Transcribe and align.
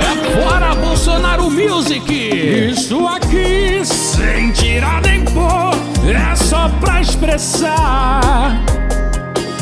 É 0.00 0.42
fora 0.42 0.74
Bolsonaro 0.74 1.50
Music! 1.50 2.70
Isso 2.70 3.06
aqui, 3.06 3.84
sem 3.84 4.52
tirar 4.52 5.02
nem 5.02 5.24
pôr, 5.24 5.74
é 6.08 6.36
só 6.36 6.68
pra 6.80 7.00
expressar. 7.00 8.60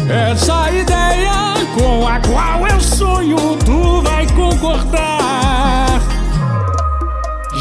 Essa 0.08 0.70
ideia 0.70 1.54
com 1.74 2.06
a 2.06 2.20
qual 2.20 2.66
eu 2.68 2.80
sonho, 2.80 3.56
tu 3.64 4.00
vai 4.02 4.26
concordar. 4.28 6.00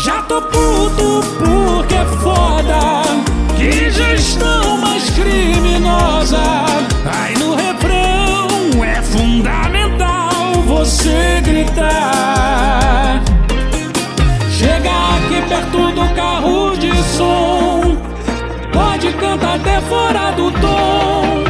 Já 0.03 0.21
tô 0.23 0.41
puto 0.41 1.21
porque 1.39 1.95
é 1.95 2.05
foda, 2.21 3.01
que 3.57 3.89
gestão 3.89 4.77
mais 4.77 5.09
criminosa. 5.09 6.37
Aí 7.05 7.37
no 7.37 7.55
refrão 7.55 8.83
é 8.83 9.01
fundamental 9.01 9.74
você 10.85 11.41
gritar. 11.41 13.23
Chega 14.51 14.91
aqui 15.15 15.41
perto 15.49 15.91
do 15.91 16.15
carro 16.15 16.77
de 16.77 16.95
som, 17.17 17.97
pode 18.71 19.11
cantar 19.13 19.55
até 19.55 19.81
fora 19.81 20.31
do 20.31 20.51
tom. 20.51 21.43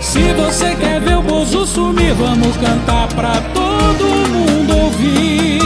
Se 0.00 0.32
você 0.32 0.74
quer 0.76 0.98
ver 1.00 1.18
o 1.18 1.22
Bozo 1.22 1.66
sumir, 1.66 2.14
vamos 2.14 2.56
cantar 2.56 3.06
pra 3.08 3.34
todo 3.52 4.04
mundo 4.30 4.84
ouvir. 4.84 5.60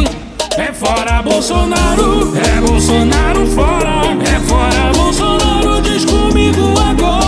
É 0.57 0.73
fora 0.73 1.23
Bolsonaro, 1.23 2.33
é 2.37 2.61
Bolsonaro 2.61 3.47
fora, 3.47 4.01
é 4.23 4.41
fora 4.41 4.93
Bolsonaro, 4.93 5.81
diz 5.83 6.05
comigo 6.05 6.75
agora. 6.81 7.28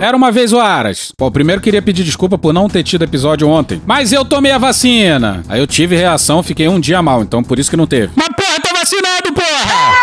Era 0.00 0.16
uma 0.16 0.30
vez 0.30 0.52
o 0.52 0.60
Aras. 0.60 1.12
Pô, 1.16 1.30
primeiro 1.30 1.60
queria 1.60 1.82
pedir 1.82 2.04
desculpa 2.04 2.38
por 2.38 2.52
não 2.52 2.68
ter 2.68 2.82
tido 2.84 3.02
episódio 3.02 3.48
ontem. 3.48 3.82
Mas 3.84 4.12
eu 4.12 4.24
tomei 4.24 4.52
a 4.52 4.58
vacina. 4.58 5.42
Aí 5.48 5.58
eu 5.60 5.66
tive 5.66 5.96
reação, 5.96 6.42
fiquei 6.42 6.68
um 6.68 6.78
dia 6.78 7.02
mal, 7.02 7.22
então 7.22 7.42
por 7.42 7.58
isso 7.58 7.68
que 7.70 7.76
não 7.76 7.86
teve. 7.86 8.12
Mas 8.14 8.28
porra, 8.28 8.60
tô 8.62 8.74
vacinado, 8.78 9.32
porra! 9.34 9.94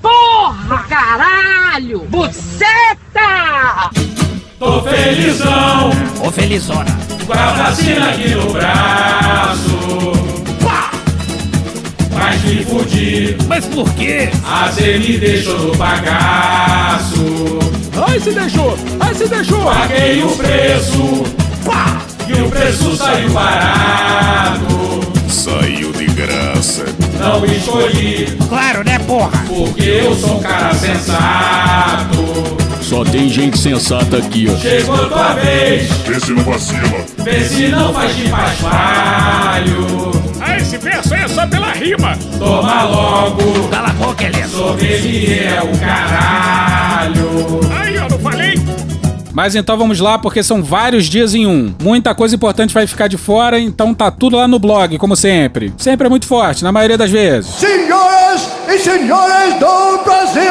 Porra, 0.00 0.78
caralho! 0.88 2.06
Buceta! 2.08 3.90
Tô 4.58 4.82
felizão, 4.82 5.90
Ô 6.24 6.30
felizona. 6.30 6.84
com 7.26 7.32
a 7.32 7.52
vacina 7.52 8.10
aqui 8.10 8.28
no 8.34 8.52
braço. 8.52 9.78
Pá! 10.62 10.90
Mas 12.14 12.42
me 12.44 12.64
fudi, 12.64 13.36
Mas 13.48 13.64
por 13.66 13.90
quê? 13.94 14.28
a 14.46 14.68
Z 14.70 14.98
me 14.98 15.18
deixou 15.18 15.58
no 15.58 15.74
bagaço. 15.76 17.18
Ai, 18.06 18.20
se 18.20 18.30
deixou! 18.32 18.76
Ai, 18.98 19.14
se 19.14 19.28
deixou! 19.28 19.64
Paguei 19.64 20.22
o 20.22 20.30
preço, 20.30 21.24
pá! 21.64 22.00
E 22.28 22.32
o 22.40 22.48
preço 22.48 22.96
saiu 22.96 23.30
barato. 23.30 24.66
Saiu 25.28 25.92
de 25.92 26.06
graça. 26.06 26.84
Não 27.18 27.44
escolhi, 27.44 28.26
Claro, 28.48 28.84
né, 28.84 28.98
porra? 29.00 29.44
porque 29.48 29.82
eu 29.82 30.14
sou 30.14 30.38
um 30.38 30.42
cara 30.42 30.72
sensato. 30.74 32.20
Só 32.80 33.04
tem 33.04 33.28
gente 33.28 33.58
sensata 33.58 34.16
aqui, 34.16 34.48
ó. 34.52 34.56
Chegou 34.58 34.96
tua 35.08 35.34
vez, 35.34 35.88
Vê 36.06 36.18
se 36.20 36.32
não 36.32 36.42
vacila. 36.42 37.04
vê 37.18 37.44
se 37.44 37.68
não 37.68 37.92
faz 37.92 38.16
de 38.16 38.28
paspalho. 38.28 40.10
Ah, 40.14 40.29
esse 40.56 40.78
verso 40.78 41.14
aí 41.14 41.22
é 41.22 41.28
só 41.28 41.46
pela 41.46 41.72
rima! 41.72 42.16
Toma 42.38 42.82
logo, 42.84 43.68
Cala 43.68 43.88
a 43.88 43.92
boca, 43.92 44.24
Helena. 44.24 44.48
sommelier 44.48 45.54
é 45.54 45.62
o 45.62 45.78
caralho. 45.78 47.60
Aí, 47.80 47.98
ó, 47.98 48.08
não 48.08 48.18
falei? 48.18 48.54
Mas 49.32 49.54
então 49.54 49.76
vamos 49.78 50.00
lá, 50.00 50.18
porque 50.18 50.42
são 50.42 50.62
vários 50.62 51.06
dias 51.06 51.34
em 51.34 51.46
um. 51.46 51.72
Muita 51.80 52.14
coisa 52.14 52.34
importante 52.34 52.74
vai 52.74 52.86
ficar 52.86 53.06
de 53.06 53.16
fora, 53.16 53.60
então 53.60 53.94
tá 53.94 54.10
tudo 54.10 54.36
lá 54.36 54.48
no 54.48 54.58
blog, 54.58 54.98
como 54.98 55.14
sempre. 55.14 55.72
Sempre 55.78 56.06
é 56.06 56.10
muito 56.10 56.26
forte, 56.26 56.64
na 56.64 56.72
maioria 56.72 56.98
das 56.98 57.10
vezes. 57.10 57.48
Senhoras 57.54 58.48
e 58.68 58.78
senhores 58.78 59.54
do 59.54 60.04
Brasil! 60.04 60.42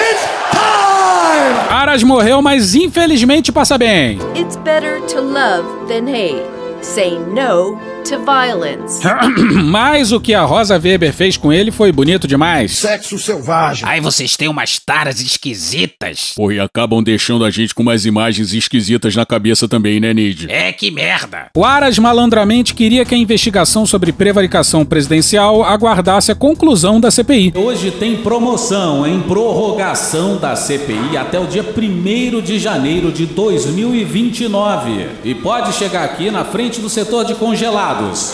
It's 0.00 0.22
time! 0.50 1.68
Aras 1.70 2.02
morreu, 2.02 2.42
mas 2.42 2.74
infelizmente 2.74 3.52
passa 3.52 3.78
bem. 3.78 4.18
It's 4.34 4.56
better 4.56 5.00
to 5.06 5.20
love 5.20 5.64
than 5.86 6.08
hate. 6.12 6.57
Say 6.80 7.18
no 7.18 7.97
to 8.08 8.18
violence. 8.24 9.02
mas 9.64 10.12
o 10.12 10.20
que 10.20 10.32
a 10.32 10.42
Rosa 10.42 10.78
Weber 10.78 11.12
fez 11.12 11.36
com 11.36 11.52
ele 11.52 11.70
foi 11.70 11.92
bonito 11.92 12.26
demais. 12.26 12.78
Sexo 12.78 13.18
selvagem! 13.18 13.86
Ai, 13.86 14.00
vocês 14.00 14.36
têm 14.36 14.48
umas 14.48 14.78
taras 14.78 15.20
esquisitas. 15.20 16.32
Pô, 16.34 16.50
e 16.50 16.58
acabam 16.58 17.02
deixando 17.02 17.44
a 17.44 17.50
gente 17.50 17.74
com 17.74 17.82
umas 17.82 18.06
imagens 18.06 18.54
esquisitas 18.54 19.14
na 19.14 19.26
cabeça 19.26 19.68
também, 19.68 20.00
né, 20.00 20.14
Nid? 20.14 20.46
É 20.50 20.72
que 20.72 20.90
merda. 20.90 21.50
O 21.54 21.64
Aras 21.64 21.98
malandramente 21.98 22.74
queria 22.74 23.04
que 23.04 23.14
a 23.14 23.18
investigação 23.18 23.84
sobre 23.84 24.12
prevaricação 24.12 24.84
presidencial 24.84 25.62
aguardasse 25.62 26.32
a 26.32 26.34
conclusão 26.34 26.98
da 27.00 27.10
CPI. 27.10 27.52
Hoje 27.54 27.90
tem 27.90 28.16
promoção 28.16 29.06
em 29.06 29.20
prorrogação 29.20 30.38
da 30.38 30.56
CPI 30.56 31.16
até 31.18 31.38
o 31.38 31.46
dia 31.46 31.62
1 31.62 32.40
de 32.40 32.58
janeiro 32.58 33.12
de 33.12 33.26
2029. 33.26 35.08
E 35.24 35.34
pode 35.34 35.74
chegar 35.74 36.04
aqui 36.04 36.30
na 36.30 36.44
frente 36.44 36.80
do 36.80 36.88
setor 36.88 37.24
de 37.24 37.34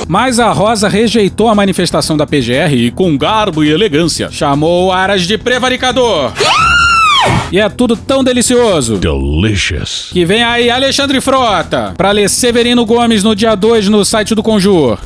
Mas 0.08 0.38
a 0.38 0.50
Rosa 0.52 0.88
rejeitou 0.88 1.48
a 1.48 1.54
manifestação 1.54 2.16
da 2.16 2.26
PGR 2.26 2.72
e, 2.74 2.90
com 2.90 3.16
garbo 3.16 3.64
e 3.64 3.70
elegância, 3.70 4.28
chamou 4.30 4.86
o 4.86 4.92
Aras 4.92 5.22
de 5.22 5.38
prevaricador. 5.38 6.32
E 7.50 7.58
é 7.58 7.68
tudo 7.68 7.96
tão 7.96 8.22
delicioso 8.24 8.98
Delicious. 8.98 10.10
que 10.12 10.24
vem 10.24 10.42
aí 10.42 10.68
Alexandre 10.70 11.20
Frota 11.20 11.94
pra 11.96 12.10
ler 12.10 12.28
Severino 12.28 12.84
Gomes 12.84 13.22
no 13.22 13.34
dia 13.34 13.54
2 13.54 13.88
no 13.88 14.04
site 14.04 14.34
do 14.34 14.42
Conjur. 14.42 14.98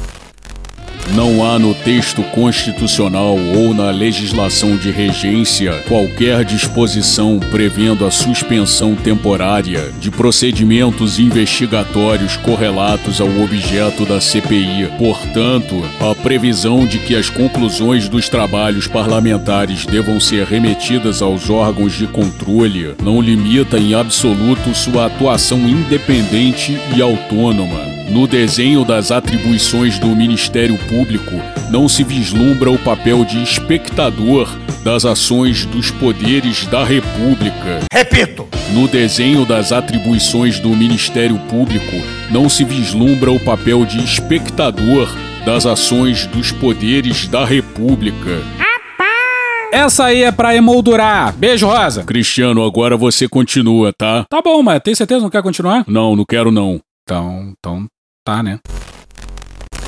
Não 1.15 1.45
há 1.45 1.59
no 1.59 1.75
texto 1.75 2.23
constitucional 2.23 3.37
ou 3.37 3.73
na 3.73 3.91
legislação 3.91 4.77
de 4.77 4.91
regência 4.91 5.83
qualquer 5.89 6.45
disposição 6.45 7.41
prevendo 7.51 8.05
a 8.05 8.11
suspensão 8.11 8.95
temporária 8.95 9.91
de 9.99 10.11
procedimentos 10.11 11.19
investigatórios 11.19 12.37
correlatos 12.37 13.21
ao 13.21 13.29
objeto 13.43 14.05
da 14.05 14.21
CPI. 14.21 14.91
Portanto, 14.99 15.83
a 15.99 16.15
previsão 16.15 16.87
de 16.87 16.99
que 16.99 17.17
as 17.17 17.31
conclusões 17.31 18.09
dos 18.09 18.29
trabalhos 18.29 18.87
parlamentares 18.87 19.87
devam 19.87 20.21
ser 20.21 20.47
remetidas 20.47 21.23
aos 21.23 21.49
órgãos 21.49 21.97
de 21.97 22.07
controle 22.07 22.95
não 23.03 23.21
limita 23.21 23.79
em 23.79 23.95
absoluto 23.95 24.75
sua 24.75 25.07
atuação 25.07 25.59
independente 25.69 26.79
e 26.95 27.01
autônoma. 27.01 27.98
No 28.09 28.27
desenho 28.27 28.87
das 28.87 29.11
atribuições 29.11 29.99
do 29.99 30.07
Ministério 30.09 30.79
Público, 30.89 31.33
não 31.71 31.87
se 31.87 32.03
vislumbra 32.03 32.71
o 32.71 32.79
papel 32.79 33.23
de 33.23 33.43
espectador 33.43 34.49
das 34.83 35.05
ações 35.05 35.67
dos 35.67 35.91
poderes 35.91 36.67
da 36.67 36.83
República. 36.85 37.81
Repito. 37.93 38.49
No 38.73 38.89
desenho 38.89 39.45
das 39.45 39.73
atribuições 39.73 40.59
do 40.59 40.71
Ministério 40.71 41.39
Público, 41.51 41.97
não 42.31 42.49
se 42.49 42.65
vislumbra 42.65 43.31
o 43.31 43.39
papel 43.39 43.85
de 43.85 44.03
espectador 44.03 45.07
das 45.45 45.67
ações 45.67 46.27
dos 46.27 46.51
poderes 46.51 47.29
da 47.29 47.45
República. 47.45 48.43
Essa 49.71 50.07
aí 50.07 50.23
é 50.23 50.33
pra 50.33 50.57
emoldurar. 50.57 51.35
Beijo, 51.37 51.67
Rosa. 51.67 52.05
Cristiano, 52.05 52.65
agora 52.65 52.97
você 52.97 53.29
continua, 53.29 53.93
tá? 53.93 54.25
Tá 54.31 54.41
bom, 54.41 54.63
mas 54.63 54.81
tem 54.81 54.95
certeza 54.95 55.21
que 55.21 55.25
não 55.25 55.31
quer 55.31 55.43
continuar? 55.43 55.85
Não, 55.87 56.17
não 56.17 56.25
quero 56.27 56.51
não. 56.51 56.81
Então, 57.05 57.53
então 57.59 57.87
tá, 58.29 58.43
né? 58.43 58.59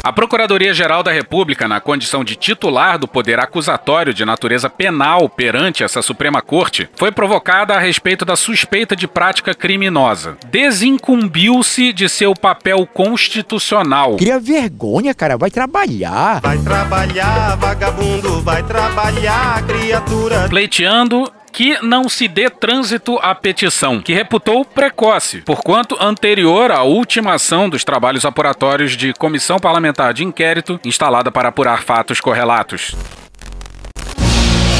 A 0.03 0.11
Procuradoria-Geral 0.11 1.03
da 1.03 1.13
República, 1.13 1.69
na 1.69 1.79
condição 1.79 2.25
de 2.25 2.35
titular 2.35 2.99
do 2.99 3.07
poder 3.07 3.39
acusatório 3.39 4.15
de 4.15 4.25
natureza 4.25 4.71
penal 4.71 5.29
perante 5.29 5.85
essa 5.85 6.01
Suprema 6.01 6.41
Corte, 6.41 6.89
foi 6.97 7.13
provocada 7.13 7.75
a 7.75 7.79
respeito 7.79 8.25
da 8.25 8.35
suspeita 8.35 8.97
de 8.97 9.07
prática 9.07 9.55
criminosa. 9.55 10.39
Desincumbiu-se 10.51 11.93
de 11.93 12.09
seu 12.09 12.33
papel 12.33 12.87
constitucional. 12.87 14.17
Cria 14.17 14.41
vergonha, 14.41 15.15
cara. 15.15 15.37
Vai 15.37 15.51
trabalhar. 15.51 16.41
Vai 16.41 16.57
trabalhar, 16.57 17.57
vagabundo, 17.57 18.41
vai 18.41 18.63
trabalhar, 18.63 19.63
criatura. 19.67 20.49
Pleiteando 20.49 21.31
que 21.52 21.79
não 21.82 22.08
se 22.08 22.29
dê 22.29 22.49
trânsito 22.49 23.19
à 23.23 23.35
petição, 23.35 24.00
que 24.00 24.12
reputou 24.12 24.64
precoce, 24.64 25.43
porquanto 25.43 25.97
anterior 26.00 26.70
à 26.70 26.82
ultimação 26.85 27.69
dos 27.69 27.85
trabalhos 27.85 28.25
apuratórios 28.25 28.97
de 28.97 29.12
comissão 29.14 29.58
parlamentar 29.58 30.14
de 30.14 30.25
inquérito 30.25 30.81
instalada 30.85 31.31
para 31.31 31.49
apurar 31.49 31.82
fatos 31.82 32.20
correlatos. 32.20 32.94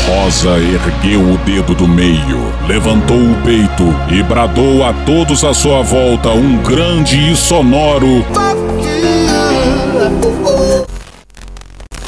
Rosa 0.07 0.59
ergueu 0.59 1.21
o 1.21 1.39
dedo 1.39 1.73
do 1.73 1.87
meio, 1.87 2.53
levantou 2.67 3.17
o 3.17 3.43
peito 3.45 3.85
e 4.13 4.23
bradou 4.23 4.85
a 4.85 4.93
todos 5.05 5.45
à 5.45 5.55
sua 5.55 5.83
volta 5.83 6.31
um 6.31 6.57
grande 6.57 7.31
e 7.31 7.37
sonoro. 7.37 8.25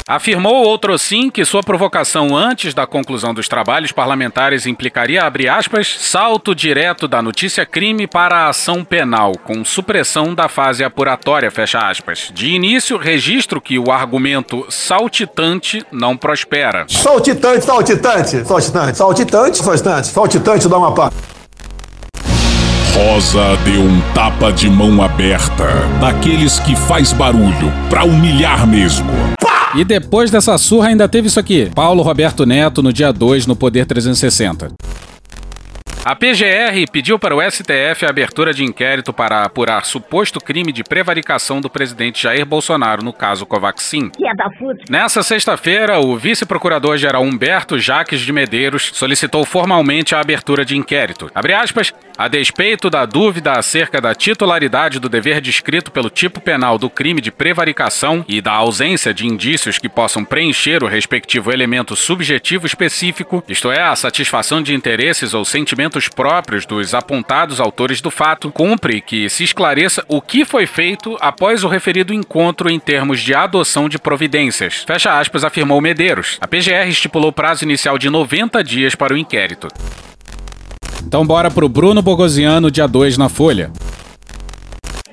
Afirmou 0.07 0.65
outro 0.65 0.97
sim 0.97 1.29
que 1.29 1.45
sua 1.45 1.63
provocação 1.63 2.35
antes 2.35 2.73
da 2.73 2.85
conclusão 2.85 3.33
dos 3.33 3.47
trabalhos 3.47 3.93
parlamentares 3.93 4.65
implicaria, 4.65 5.23
abre 5.23 5.47
aspas, 5.47 5.87
salto 5.87 6.53
direto 6.53 7.07
da 7.07 7.21
notícia 7.21 7.65
crime 7.65 8.05
para 8.05 8.39
a 8.39 8.49
ação 8.49 8.83
penal, 8.83 9.31
com 9.45 9.63
supressão 9.63 10.35
da 10.35 10.49
fase 10.49 10.83
apuratória, 10.83 11.49
fecha 11.49 11.79
aspas. 11.79 12.31
De 12.33 12.49
início, 12.49 12.97
registro 12.97 13.61
que 13.61 13.79
o 13.79 13.91
argumento 13.91 14.65
saltitante 14.69 15.85
não 15.89 16.17
prospera. 16.17 16.85
Saltitante, 16.89 17.63
saltitante, 17.63 18.45
saltitante, 18.45 18.97
saltitante, 18.97 19.57
saltitante, 19.57 20.07
saltitante, 20.07 20.67
dá 20.67 20.77
uma 20.77 20.93
pá. 20.93 21.11
Rosa 22.93 23.57
deu 23.65 23.81
um 23.81 24.01
tapa 24.13 24.51
de 24.51 24.69
mão 24.69 25.01
aberta, 25.01 25.65
daqueles 25.99 26.59
que 26.59 26.75
faz 26.75 27.11
barulho, 27.11 27.73
pra 27.89 28.03
humilhar 28.03 28.67
mesmo. 28.67 29.11
E 29.75 29.83
depois 29.83 30.29
dessa 30.29 30.57
surra 30.57 30.89
ainda 30.89 31.09
teve 31.09 31.27
isso 31.27 31.39
aqui. 31.39 31.69
Paulo 31.73 32.03
Roberto 32.03 32.45
Neto 32.45 32.83
no 32.83 32.93
dia 32.93 33.11
2 33.11 33.47
no 33.47 33.55
Poder 33.55 33.85
360. 33.85 34.71
A 36.05 36.13
PGR 36.17 36.85
pediu 36.91 37.17
para 37.17 37.33
o 37.33 37.41
STF 37.41 38.05
a 38.05 38.09
abertura 38.09 38.53
de 38.53 38.61
inquérito 38.61 39.13
para 39.13 39.43
apurar 39.43 39.85
suposto 39.85 40.37
crime 40.37 40.73
de 40.73 40.83
prevaricação 40.83 41.61
do 41.61 41.69
presidente 41.69 42.21
Jair 42.23 42.45
Bolsonaro 42.45 43.01
no 43.01 43.13
caso 43.13 43.45
Covaxin. 43.45 44.11
Nessa 44.89 45.23
sexta-feira, 45.23 46.01
o 46.01 46.17
vice-procurador-geral 46.17 47.23
Humberto 47.23 47.79
Jaques 47.79 48.19
de 48.19 48.33
Medeiros 48.33 48.91
solicitou 48.93 49.45
formalmente 49.45 50.13
a 50.13 50.19
abertura 50.19 50.65
de 50.65 50.75
inquérito. 50.75 51.31
Abre 51.33 51.53
aspas, 51.53 51.93
a 52.17 52.27
despeito 52.27 52.89
da 52.89 53.05
dúvida 53.05 53.53
acerca 53.53 53.99
da 53.99 54.13
titularidade 54.13 54.99
do 54.99 55.09
dever 55.09 55.41
descrito 55.41 55.91
pelo 55.91 56.09
tipo 56.09 56.39
penal 56.39 56.77
do 56.77 56.89
crime 56.89 57.21
de 57.21 57.31
prevaricação 57.31 58.23
e 58.27 58.41
da 58.41 58.53
ausência 58.53 59.13
de 59.13 59.25
indícios 59.25 59.77
que 59.77 59.89
possam 59.89 60.23
preencher 60.23 60.83
o 60.83 60.87
respectivo 60.87 61.51
elemento 61.51 61.95
subjetivo 61.95 62.65
específico, 62.65 63.43
isto 63.47 63.71
é, 63.71 63.81
a 63.81 63.95
satisfação 63.95 64.61
de 64.61 64.73
interesses 64.73 65.33
ou 65.33 65.43
sentimentos 65.43 66.07
próprios 66.07 66.65
dos 66.65 66.93
apontados 66.93 67.59
autores 67.59 68.01
do 68.01 68.11
fato, 68.11 68.51
cumpre 68.51 69.01
que 69.01 69.29
se 69.29 69.43
esclareça 69.43 70.05
o 70.07 70.21
que 70.21 70.45
foi 70.45 70.65
feito 70.65 71.17
após 71.19 71.63
o 71.63 71.67
referido 71.67 72.13
encontro 72.13 72.69
em 72.69 72.79
termos 72.79 73.21
de 73.21 73.33
adoção 73.33 73.89
de 73.89 73.97
providências. 73.97 74.83
Fecha 74.85 75.17
aspas, 75.17 75.43
afirmou 75.43 75.81
Medeiros. 75.81 76.37
A 76.39 76.47
PGR 76.47 76.87
estipulou 76.87 77.31
prazo 77.31 77.63
inicial 77.63 77.97
de 77.97 78.09
90 78.09 78.63
dias 78.63 78.95
para 78.95 79.13
o 79.13 79.17
inquérito. 79.17 79.67
Então 81.05 81.25
bora 81.25 81.51
pro 81.51 81.69
Bruno 81.69 82.01
Bogosiano, 82.01 82.71
dia 82.71 82.87
2 82.87 83.17
na 83.17 83.29
Folha. 83.29 83.71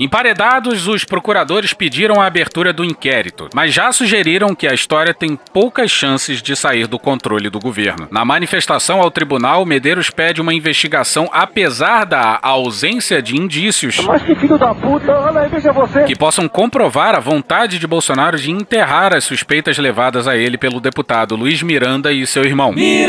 Emparedados, 0.01 0.89
os 0.89 1.05
procuradores 1.05 1.75
pediram 1.75 2.23
a 2.23 2.27
abertura 2.27 2.73
do 2.73 2.83
inquérito, 2.83 3.51
mas 3.55 3.75
já 3.75 3.93
sugeriram 3.93 4.55
que 4.55 4.67
a 4.67 4.73
história 4.73 5.13
tem 5.13 5.39
poucas 5.53 5.91
chances 5.91 6.41
de 6.41 6.57
sair 6.57 6.87
do 6.87 6.99
controle 6.99 7.51
do 7.51 7.59
governo. 7.59 8.09
Na 8.11 8.25
manifestação 8.25 9.03
ao 9.03 9.11
tribunal, 9.11 9.67
Medeiros 9.67 10.09
pede 10.09 10.41
uma 10.41 10.55
investigação 10.55 11.29
apesar 11.31 12.07
da 12.07 12.39
ausência 12.41 13.21
de 13.21 13.37
indícios 13.37 13.99
Mas 14.01 14.23
que 14.23 14.35
filho 14.37 14.57
da 14.57 14.75
puta, 14.75 15.13
olha 15.13 15.43
aí, 15.43 15.51
veja 15.51 15.71
você. 15.71 16.05
que 16.05 16.17
possam 16.17 16.49
comprovar 16.49 17.15
a 17.15 17.21
vontade 17.21 17.79
de 17.79 17.87
Bolsonaro 17.87 18.39
de 18.39 18.51
enterrar 18.51 19.15
as 19.15 19.25
suspeitas 19.25 19.77
levadas 19.77 20.27
a 20.27 20.35
ele 20.35 20.57
pelo 20.57 20.81
deputado 20.81 21.37
Luiz 21.37 21.63
Miranda 21.63 22.11
e 22.11 22.27
seu 22.27 22.43
irmão. 22.43 22.73
É, 22.79 23.07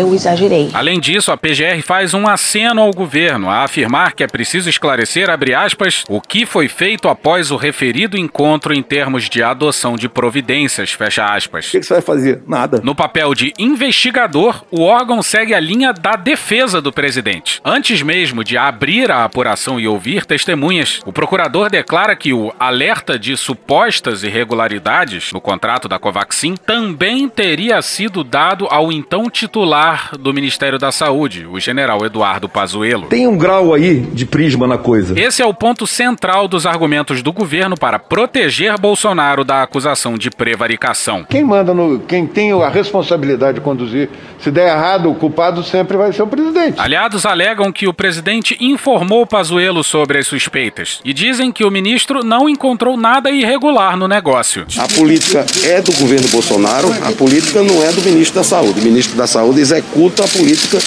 eu 0.00 0.14
exagerei. 0.14 0.70
Além 0.72 0.98
disso, 0.98 1.30
a 1.30 1.36
PGR 1.36 1.82
faz 1.82 2.14
um 2.14 2.26
aceno 2.26 2.80
ao 2.80 2.90
governo 2.90 3.48
a 3.48 3.64
afirmar 3.64 4.12
que 4.12 4.24
é 4.24 4.26
preciso 4.26 4.68
esclarecer, 4.68 5.30
abre 5.30 5.54
aspas, 5.54 6.04
o 6.08 6.20
que 6.20 6.46
foi 6.46 6.68
feito 6.68 7.08
após 7.08 7.50
o 7.50 7.56
referido 7.56 8.16
encontro 8.16 8.72
em 8.72 8.82
termos 8.82 9.28
de 9.28 9.42
adoção 9.42 9.96
de 9.96 10.08
providências, 10.08 10.92
fecha 10.92 11.24
aspas. 11.24 11.68
O 11.68 11.70
que, 11.72 11.80
que 11.80 11.86
você 11.86 11.94
vai 11.94 12.02
fazer? 12.02 12.42
Nada. 12.46 12.80
No 12.82 12.94
papel 12.94 13.34
de 13.34 13.52
investigador, 13.58 14.64
o 14.70 14.82
órgão 14.82 15.22
segue 15.22 15.54
a 15.54 15.60
linha 15.60 15.92
da 15.92 16.16
defesa 16.16 16.80
do 16.80 16.92
presidente. 16.92 17.60
Antes 17.64 18.02
mesmo 18.02 18.42
de 18.42 18.56
abrir 18.56 19.10
a 19.10 19.24
apuração 19.24 19.78
e 19.78 19.86
ouvir 19.86 20.24
testemunhas, 20.24 21.00
o 21.04 21.12
procurador 21.12 21.70
declara 21.70 22.16
que 22.16 22.32
o 22.32 22.52
alerta 22.58 23.18
de 23.18 23.36
supostas 23.36 24.22
irregularidades 24.22 25.32
no 25.32 25.40
contrato 25.40 25.88
da 25.88 25.98
Covaxin 25.98 26.54
também 26.54 27.28
teria 27.28 27.80
sido 27.82 28.24
dado 28.24 28.66
ao 28.70 28.90
então 28.92 29.28
titular 29.28 29.89
do 30.18 30.32
Ministério 30.32 30.78
da 30.78 30.92
Saúde, 30.92 31.46
o 31.46 31.58
general 31.60 32.04
Eduardo 32.04 32.48
Pazuello. 32.48 33.06
Tem 33.08 33.26
um 33.26 33.36
grau 33.36 33.74
aí 33.74 34.00
de 34.00 34.26
prisma 34.26 34.66
na 34.66 34.78
coisa. 34.78 35.18
Esse 35.18 35.42
é 35.42 35.46
o 35.46 35.54
ponto 35.54 35.86
central 35.86 36.48
dos 36.48 36.66
argumentos 36.66 37.22
do 37.22 37.32
governo 37.32 37.76
para 37.76 37.98
proteger 37.98 38.78
Bolsonaro 38.78 39.44
da 39.44 39.62
acusação 39.62 40.16
de 40.16 40.30
prevaricação. 40.30 41.24
Quem 41.28 41.44
manda 41.44 41.72
no. 41.74 42.00
Quem 42.00 42.26
tem 42.26 42.52
a 42.52 42.68
responsabilidade 42.68 43.56
de 43.56 43.60
conduzir, 43.60 44.08
se 44.38 44.50
der 44.50 44.68
errado, 44.68 45.10
o 45.10 45.14
culpado 45.14 45.62
sempre 45.62 45.96
vai 45.96 46.12
ser 46.12 46.22
o 46.22 46.26
presidente. 46.26 46.80
Aliados 46.80 47.26
alegam 47.26 47.72
que 47.72 47.86
o 47.86 47.94
presidente 47.94 48.56
informou 48.60 49.26
Pazuello 49.26 49.84
sobre 49.84 50.18
as 50.18 50.26
suspeitas 50.26 51.00
e 51.04 51.12
dizem 51.12 51.52
que 51.52 51.64
o 51.64 51.70
ministro 51.70 52.24
não 52.24 52.48
encontrou 52.48 52.96
nada 52.96 53.30
irregular 53.30 53.96
no 53.96 54.08
negócio. 54.08 54.66
A 54.78 54.88
política 54.88 55.44
é 55.64 55.80
do 55.80 55.92
governo 55.92 56.28
Bolsonaro, 56.28 56.88
a 57.06 57.12
política 57.12 57.62
não 57.62 57.82
é 57.82 57.92
do 57.92 58.02
ministro 58.02 58.36
da 58.36 58.44
Saúde. 58.44 58.80
O 58.80 58.84
ministro 58.84 59.16
da 59.16 59.26
Saúde 59.26 59.60
executa 59.80 60.24
a 60.24 60.28
política 60.28 60.78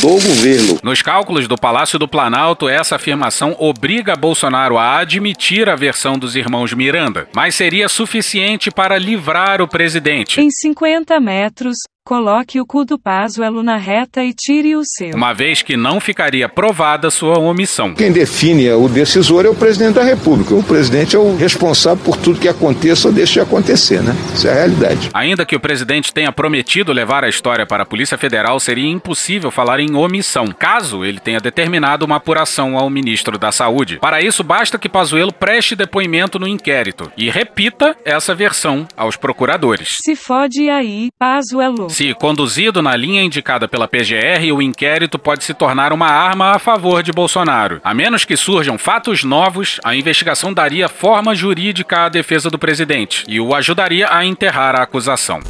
do 0.00 0.08
governo. 0.08 0.78
Nos 0.82 1.02
cálculos 1.02 1.48
do 1.48 1.56
Palácio 1.56 1.98
do 1.98 2.06
Planalto, 2.06 2.68
essa 2.68 2.96
afirmação 2.96 3.56
obriga 3.58 4.14
Bolsonaro 4.14 4.78
a 4.78 4.98
admitir 4.98 5.68
a 5.68 5.74
versão 5.74 6.18
dos 6.18 6.36
irmãos 6.36 6.72
Miranda, 6.72 7.28
mas 7.34 7.54
seria 7.54 7.88
suficiente 7.88 8.70
para 8.70 8.98
livrar 8.98 9.60
o 9.60 9.68
presidente. 9.68 10.40
Em 10.40 10.50
50 10.50 11.18
metros, 11.18 11.76
coloque 12.06 12.60
o 12.60 12.64
cu 12.64 12.84
do 12.84 12.96
Pazuello 12.96 13.64
na 13.64 13.76
reta 13.76 14.22
e 14.22 14.32
tire 14.32 14.76
o 14.76 14.82
seu. 14.84 15.10
Uma 15.16 15.32
vez 15.32 15.60
que 15.60 15.76
não 15.76 15.98
ficaria 15.98 16.48
provada 16.48 17.10
sua 17.10 17.36
omissão. 17.36 17.94
Quem 17.94 18.12
define 18.12 18.70
o 18.70 18.88
decisor 18.88 19.44
é 19.44 19.48
o 19.48 19.56
presidente 19.56 19.94
da 19.94 20.04
República. 20.04 20.54
O 20.54 20.62
presidente 20.62 21.16
é 21.16 21.18
o 21.18 21.34
responsável 21.34 22.04
por 22.04 22.16
tudo 22.16 22.38
que 22.38 22.46
aconteça 22.46 23.08
ou 23.08 23.12
deixe 23.12 23.32
de 23.32 23.40
acontecer, 23.40 24.04
né? 24.04 24.14
Isso 24.32 24.46
é 24.46 24.52
a 24.52 24.54
realidade. 24.54 25.10
Ainda 25.12 25.44
que 25.44 25.56
o 25.56 25.60
presidente 25.60 26.12
tenha 26.12 26.30
prometido 26.30 26.92
levar 26.92 27.24
a 27.24 27.28
história 27.28 27.66
para 27.66 27.82
a 27.82 27.86
Polícia 27.86 28.16
Federal, 28.16 28.60
seria 28.60 28.88
impossível 28.88 29.50
falar 29.50 29.80
em 29.80 29.96
omissão, 29.96 30.46
caso 30.56 31.04
ele 31.04 31.18
tenha 31.18 31.40
determinado 31.40 32.04
uma 32.04 32.16
apuração 32.16 32.78
ao 32.78 32.88
ministro 32.88 33.36
da 33.36 33.50
Saúde. 33.50 33.98
Para 33.98 34.22
isso, 34.22 34.44
basta 34.44 34.78
que 34.78 34.88
Pazuello 34.88 35.32
preste 35.32 35.74
depoimento 35.74 36.38
no 36.38 36.46
inquérito 36.46 37.10
e 37.16 37.28
repita 37.28 37.96
essa 38.04 38.32
versão 38.32 38.86
aos 38.96 39.16
procuradores. 39.16 39.98
Se 40.04 40.14
fode 40.14 40.70
aí, 40.70 41.08
Pazuello. 41.18 41.95
Se 41.96 42.12
conduzido 42.12 42.82
na 42.82 42.94
linha 42.94 43.22
indicada 43.22 43.66
pela 43.66 43.88
PGR, 43.88 44.52
o 44.54 44.60
inquérito 44.60 45.18
pode 45.18 45.44
se 45.44 45.54
tornar 45.54 45.94
uma 45.94 46.08
arma 46.08 46.50
a 46.50 46.58
favor 46.58 47.02
de 47.02 47.10
Bolsonaro. 47.10 47.80
A 47.82 47.94
menos 47.94 48.22
que 48.22 48.36
surjam 48.36 48.76
fatos 48.76 49.24
novos, 49.24 49.80
a 49.82 49.96
investigação 49.96 50.52
daria 50.52 50.90
forma 50.90 51.34
jurídica 51.34 52.04
à 52.04 52.10
defesa 52.10 52.50
do 52.50 52.58
presidente 52.58 53.24
e 53.26 53.40
o 53.40 53.54
ajudaria 53.54 54.08
a 54.10 54.26
enterrar 54.26 54.76
a 54.76 54.82
acusação. 54.82 55.40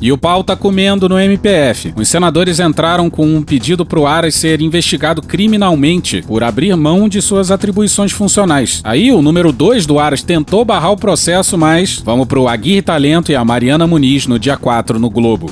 E 0.00 0.12
o 0.12 0.18
pau 0.18 0.42
tá 0.42 0.56
comendo 0.56 1.08
no 1.08 1.18
MPF. 1.18 1.94
Os 1.96 2.08
senadores 2.08 2.60
entraram 2.60 3.08
com 3.08 3.26
um 3.26 3.42
pedido 3.42 3.86
pro 3.86 4.06
Aras 4.06 4.34
ser 4.34 4.60
investigado 4.60 5.22
criminalmente 5.22 6.22
por 6.22 6.42
abrir 6.42 6.76
mão 6.76 7.08
de 7.08 7.22
suas 7.22 7.50
atribuições 7.50 8.12
funcionais. 8.12 8.80
Aí 8.84 9.12
o 9.12 9.22
número 9.22 9.52
2 9.52 9.86
do 9.86 9.98
Aras 9.98 10.22
tentou 10.22 10.64
barrar 10.64 10.92
o 10.92 10.96
processo, 10.96 11.56
mas 11.56 12.02
vamos 12.04 12.26
pro 12.26 12.48
Aguirre 12.48 12.82
Talento 12.82 13.30
e 13.30 13.36
a 13.36 13.44
Mariana 13.44 13.86
Muniz 13.86 14.26
no 14.26 14.38
dia 14.38 14.56
4 14.56 14.98
no 14.98 15.08
Globo. 15.08 15.50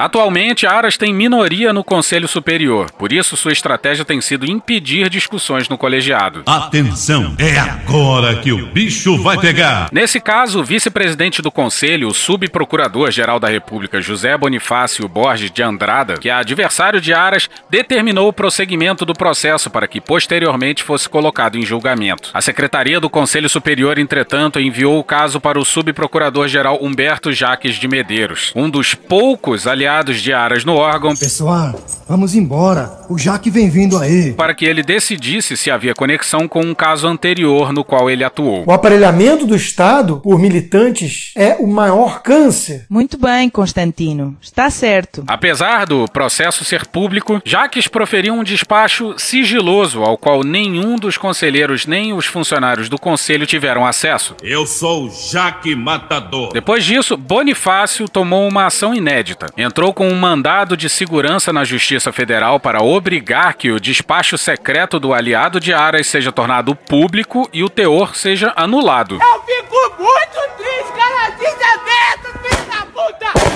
Atualmente, 0.00 0.66
Aras 0.66 0.96
tem 0.96 1.12
minoria 1.12 1.74
no 1.74 1.84
Conselho 1.84 2.26
Superior, 2.26 2.90
por 2.92 3.12
isso 3.12 3.36
sua 3.36 3.52
estratégia 3.52 4.02
tem 4.02 4.18
sido 4.22 4.50
impedir 4.50 5.10
discussões 5.10 5.68
no 5.68 5.76
colegiado. 5.76 6.42
Atenção, 6.46 7.34
é 7.38 7.58
agora 7.58 8.34
que 8.36 8.50
o 8.50 8.64
bicho 8.68 9.22
vai 9.22 9.36
pegar. 9.36 9.90
Nesse 9.92 10.18
caso, 10.18 10.60
o 10.60 10.64
vice-presidente 10.64 11.42
do 11.42 11.50
Conselho, 11.52 12.08
o 12.08 12.14
subprocurador-geral 12.14 13.38
da 13.38 13.48
República, 13.48 14.00
José 14.00 14.38
Bonifácio 14.38 15.06
Borges 15.06 15.50
de 15.50 15.62
Andrada, 15.62 16.14
que 16.14 16.30
é 16.30 16.32
adversário 16.32 16.98
de 16.98 17.12
Aras, 17.12 17.50
determinou 17.68 18.26
o 18.26 18.32
prosseguimento 18.32 19.04
do 19.04 19.12
processo 19.12 19.68
para 19.68 19.86
que 19.86 20.00
posteriormente 20.00 20.82
fosse 20.82 21.10
colocado 21.10 21.58
em 21.58 21.66
julgamento. 21.66 22.30
A 22.32 22.40
Secretaria 22.40 22.98
do 22.98 23.10
Conselho 23.10 23.50
Superior, 23.50 23.98
entretanto, 23.98 24.58
enviou 24.58 24.98
o 24.98 25.04
caso 25.04 25.38
para 25.38 25.58
o 25.58 25.64
subprocurador-geral 25.64 26.78
Humberto 26.80 27.30
Jaques 27.34 27.74
de 27.74 27.86
Medeiros, 27.86 28.50
um 28.56 28.70
dos 28.70 28.94
poucos 28.94 29.66
aliados 29.66 29.89
de 29.90 30.32
Aras 30.32 30.64
no 30.64 30.74
órgão. 30.74 31.16
Pessoal, 31.16 31.74
vamos 32.08 32.34
embora. 32.34 33.00
O 33.08 33.18
Jaque 33.18 33.50
vem 33.50 33.68
vindo 33.68 33.98
aí. 33.98 34.32
Para 34.32 34.54
que 34.54 34.64
ele 34.64 34.82
decidisse 34.82 35.56
se 35.56 35.70
havia 35.70 35.94
conexão 35.94 36.46
com 36.46 36.60
um 36.60 36.74
caso 36.74 37.08
anterior 37.08 37.72
no 37.72 37.82
qual 37.82 38.08
ele 38.08 38.22
atuou. 38.22 38.64
O 38.66 38.72
aparelhamento 38.72 39.46
do 39.46 39.56
Estado 39.56 40.18
por 40.18 40.38
militantes 40.38 41.32
é 41.36 41.56
o 41.58 41.66
maior 41.66 42.22
câncer. 42.22 42.86
Muito 42.88 43.18
bem, 43.18 43.50
Constantino. 43.50 44.36
Está 44.40 44.70
certo. 44.70 45.24
Apesar 45.26 45.86
do 45.86 46.06
processo 46.06 46.64
ser 46.64 46.86
público, 46.86 47.42
Jaques 47.44 47.88
proferiu 47.88 48.34
um 48.34 48.44
despacho 48.44 49.14
sigiloso 49.18 50.02
ao 50.02 50.16
qual 50.16 50.44
nenhum 50.44 50.96
dos 50.96 51.16
conselheiros 51.16 51.86
nem 51.86 52.12
os 52.12 52.26
funcionários 52.26 52.88
do 52.88 52.98
conselho 52.98 53.46
tiveram 53.46 53.84
acesso. 53.84 54.36
Eu 54.42 54.66
sou 54.66 55.06
o 55.06 55.10
Jaque 55.10 55.74
Matador. 55.74 56.52
Depois 56.52 56.84
disso, 56.84 57.16
Bonifácio 57.16 58.08
tomou 58.08 58.46
uma 58.46 58.66
ação 58.66 58.94
inédita. 58.94 59.46
Entrou 59.56 59.79
com 59.88 60.06
um 60.06 60.14
mandado 60.14 60.76
de 60.76 60.90
segurança 60.90 61.54
na 61.54 61.64
Justiça 61.64 62.12
Federal 62.12 62.60
para 62.60 62.82
obrigar 62.82 63.54
que 63.54 63.70
o 63.70 63.80
despacho 63.80 64.36
secreto 64.36 65.00
do 65.00 65.14
aliado 65.14 65.58
de 65.58 65.72
Aras 65.72 66.06
seja 66.06 66.30
tornado 66.30 66.74
público 66.76 67.48
e 67.50 67.64
o 67.64 67.70
teor 67.70 68.14
seja 68.14 68.52
anulado. 68.54 69.14
Eu 69.14 69.42
fico 69.42 69.94
muito 69.98 70.56
triste, 70.58 70.92
cara, 70.94 71.30
desaberto, 71.30 72.38
filho 72.42 72.66
da 72.70 72.86
puta! 72.92 73.49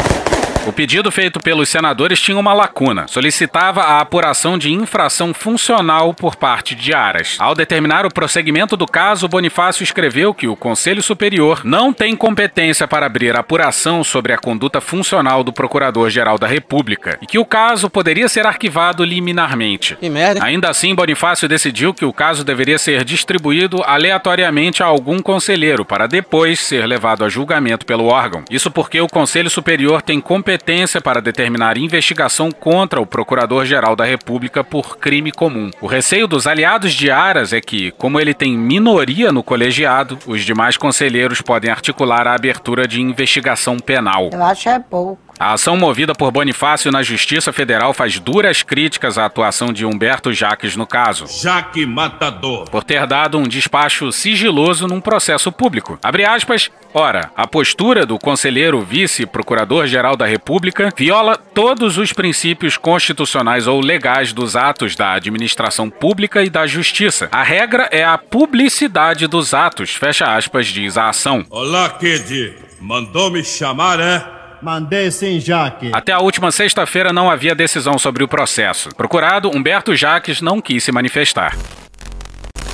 O 0.67 0.73
pedido 0.73 1.13
feito 1.13 1.39
pelos 1.41 1.69
senadores 1.69 2.19
tinha 2.19 2.39
uma 2.39 2.55
lacuna. 2.55 3.07
Solicitava 3.07 3.83
a 3.83 4.01
apuração 4.01 4.57
de 4.57 4.73
infração 4.73 5.35
funcional 5.35 6.15
por 6.15 6.37
parte 6.37 6.75
de 6.75 6.95
Aras. 6.95 7.37
Ao 7.39 7.55
determinar 7.55 8.07
o 8.07 8.13
prosseguimento 8.13 8.75
do 8.75 8.87
caso, 8.87 9.29
Bonifácio 9.29 9.85
escreveu 9.85 10.33
que 10.33 10.49
o 10.49 10.57
Conselho 10.57 11.03
Superior 11.03 11.61
não 11.65 11.93
tem 11.93 12.17
competência 12.17 12.89
para 12.89 13.05
abrir 13.05 13.37
apuração 13.37 14.03
sobre 14.03 14.33
a 14.33 14.39
conduta 14.39 14.81
funcional 14.81 15.45
do 15.45 15.53
Procurador-Geral 15.53 16.39
da 16.39 16.47
República 16.47 17.19
e 17.21 17.27
que 17.27 17.39
o 17.39 17.45
caso 17.45 17.91
poderia 17.91 18.27
ser 18.27 18.47
arquivado 18.47 19.05
liminarmente. 19.05 19.99
Ainda 20.41 20.71
assim, 20.71 20.95
Bonifácio 20.95 21.47
decidiu 21.47 21.93
que 21.93 22.07
o 22.07 22.13
caso 22.13 22.43
deveria 22.43 22.79
ser 22.79 23.05
distribuído 23.05 23.83
aleatoriamente 23.85 24.83
a 24.83 24.87
algum 24.87 25.19
conselheiro 25.19 25.85
para 25.85 26.07
depois 26.07 26.59
ser 26.59 26.87
levado 26.87 27.23
a 27.23 27.29
julgamento 27.29 27.85
pelo 27.85 28.07
órgão. 28.07 28.43
Isso 28.51 28.71
porque 28.71 28.99
o 28.99 29.09
Conselho 29.09 29.51
Superior 29.51 30.01
tem 30.01 30.23
competência 30.23 30.54
para 31.01 31.21
determinar 31.21 31.79
investigação 31.79 32.51
contra 32.51 33.01
o 33.01 33.07
Procurador-Geral 33.07 33.97
da 33.97 34.05
República 34.05 34.63
por 34.63 34.99
crime 34.99 35.33
comum. 35.33 35.71
O 35.81 35.87
receio 35.87 36.27
dos 36.27 36.47
aliados 36.47 36.93
de 36.93 37.11
Aras 37.11 37.53
é 37.53 37.61
que, 37.61 37.91
como 37.93 38.21
ele 38.21 38.35
tem 38.35 38.57
minoria 38.57 39.33
no 39.33 39.43
colegiado, 39.43 40.19
os 40.27 40.45
demais 40.45 40.77
conselheiros 40.77 41.41
podem 41.41 41.71
articular 41.71 42.27
a 42.27 42.35
abertura 42.35 42.87
de 42.87 43.01
investigação 43.01 43.79
penal. 43.79 44.31
Eu 44.33 44.45
acho 44.45 44.69
é 44.69 44.79
pouco. 44.79 45.24
A 45.39 45.53
ação 45.53 45.77
movida 45.77 46.15
por 46.15 46.31
Bonifácio 46.31 46.93
na 46.93 47.03
Justiça 47.03 47.53
Federal 47.53 47.93
faz 47.93 48.21
duras 48.21 48.63
críticas 48.63 49.19
à 49.19 49.27
atuação 49.27 49.73
de 49.73 49.85
Humberto 49.85 50.33
Jaques 50.33 50.77
no 50.77 50.87
caso. 50.87 51.27
Jaque 51.27 51.85
Matador. 51.85 52.71
Por 52.71 52.85
ter 52.85 53.05
dado 53.07 53.39
um 53.39 53.43
despacho 53.43 54.13
sigiloso 54.13 54.87
num 54.87 55.01
processo 55.01 55.51
público. 55.51 55.99
Abre 56.03 56.25
aspas. 56.25 56.71
Ora, 56.93 57.33
a 57.37 57.45
postura 57.47 58.07
do 58.07 58.17
conselheiro 58.19 58.81
vice-procurador-geral 58.81 60.17
da 60.17 60.27
República 60.27 60.91
viola 60.97 61.37
todos 61.37 61.99
os 61.99 62.13
princípios 62.13 62.77
constitucionais 62.77 63.67
ou 63.67 63.81
legais 63.81 64.33
dos 64.33 64.55
atos 64.55 64.95
da 64.95 65.13
administração 65.13 65.91
pública 65.91 66.45
e 66.45 66.49
da 66.49 66.69
justiça. 66.69 67.29
A 67.33 67.43
regra 67.43 67.89
é 67.91 68.05
a 68.05 68.17
publicidade 68.17 69.27
dos 69.27 69.53
atos, 69.53 69.91
fecha 69.91 70.37
aspas, 70.37 70.69
diz 70.69 70.97
a 70.97 71.09
ação. 71.09 71.45
Olá, 71.51 71.91
Kid. 71.91 72.55
Mandou 72.81 73.31
me 73.31 73.43
chamar, 73.43 73.99
é? 73.99 74.44
Mandei 74.65 75.11
sim, 75.11 75.39
Jaque. 75.39 75.91
Até 75.93 76.11
a 76.11 76.21
última 76.21 76.51
sexta-feira 76.51 77.13
não 77.13 77.31
havia 77.31 77.55
decisão 77.55 77.99
sobre 77.99 78.25
o 78.25 78.29
processo. 78.29 78.89
Procurado, 78.97 79.51
Humberto 79.55 79.95
Jaques 79.95 80.41
não 80.41 80.59
quis 80.59 80.83
se 80.83 80.91
manifestar. 80.91 81.55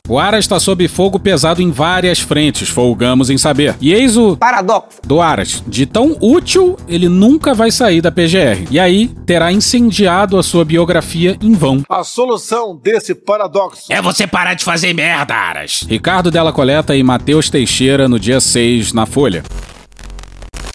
O 0.08 0.16
Aras 0.16 0.44
está 0.44 0.60
sob 0.60 0.86
fogo 0.86 1.18
pesado 1.18 1.60
em 1.60 1.72
várias 1.72 2.20
frentes, 2.20 2.68
folgamos 2.68 3.28
em 3.28 3.36
saber. 3.36 3.74
E 3.80 3.92
eis 3.92 4.16
o 4.16 4.36
paradoxo 4.36 5.00
do 5.04 5.20
Aras. 5.20 5.64
De 5.66 5.84
tão 5.84 6.16
útil, 6.20 6.76
ele 6.86 7.08
nunca 7.08 7.54
vai 7.54 7.72
sair 7.72 8.00
da 8.00 8.12
PGR. 8.12 8.68
E 8.70 8.78
aí 8.78 9.08
terá 9.26 9.50
incendiado 9.50 10.38
a 10.38 10.44
sua 10.44 10.64
biografia 10.64 11.36
em 11.40 11.52
vão. 11.54 11.82
A 11.88 12.04
solução 12.04 12.76
desse 12.76 13.16
paradoxo 13.16 13.92
é 13.92 14.00
você 14.00 14.28
parar 14.28 14.54
de 14.54 14.64
fazer 14.64 14.92
merda, 14.94 15.34
Aras. 15.34 15.84
Ricardo 15.88 16.30
Della 16.30 16.52
Coleta 16.52 16.94
e 16.94 17.02
Matheus 17.02 17.50
Teixeira 17.50 18.08
no 18.08 18.18
dia 18.18 18.40
6 18.40 18.92
na 18.92 19.06
Folha. 19.06 19.42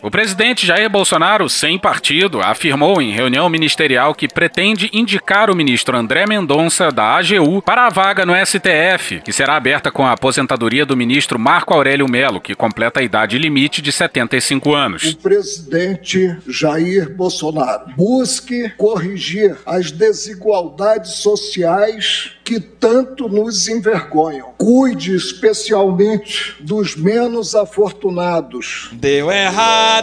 O 0.06 0.12
presidente 0.12 0.68
Jair 0.68 0.88
Bolsonaro, 0.88 1.50
sem 1.50 1.80
partido, 1.80 2.40
afirmou 2.40 3.02
em 3.02 3.12
reunião 3.12 3.50
ministerial 3.50 4.14
que 4.14 4.28
pretende 4.28 4.88
indicar 4.94 5.50
o 5.50 5.56
ministro 5.56 5.98
André 5.98 6.28
Mendonça, 6.28 6.92
da 6.92 7.16
AGU, 7.16 7.60
para 7.64 7.88
a 7.88 7.90
vaga 7.90 8.24
no 8.24 8.36
STF, 8.36 9.22
que 9.22 9.34
será 9.34 9.56
aberta 9.56 9.90
com 9.90 10.06
a 10.06 10.12
aposentadoria 10.12 10.86
do 10.86 10.96
ministro 10.96 11.40
Marco 11.40 11.74
Aurélio 11.74 12.08
Melo, 12.08 12.40
que 12.40 12.54
completa 12.54 13.00
a 13.00 13.04
idade 13.04 13.40
limite 13.40 13.82
de 13.82 13.92
75 13.92 14.76
anos. 14.76 15.06
O 15.06 15.18
presidente 15.18 16.38
Jair 16.48 17.10
Bolsonaro 17.10 17.88
busque 17.98 18.70
corrigir 18.78 19.58
as 19.66 19.90
desigualdades 19.90 21.14
sociais 21.14 22.36
que 22.44 22.60
tanto 22.60 23.28
nos 23.28 23.68
envergonham. 23.68 24.54
Cuide 24.56 25.16
especialmente 25.16 26.56
dos 26.60 26.96
menos 26.96 27.56
afortunados. 27.56 28.92
Deu 28.94 29.32
errado. 29.32 29.95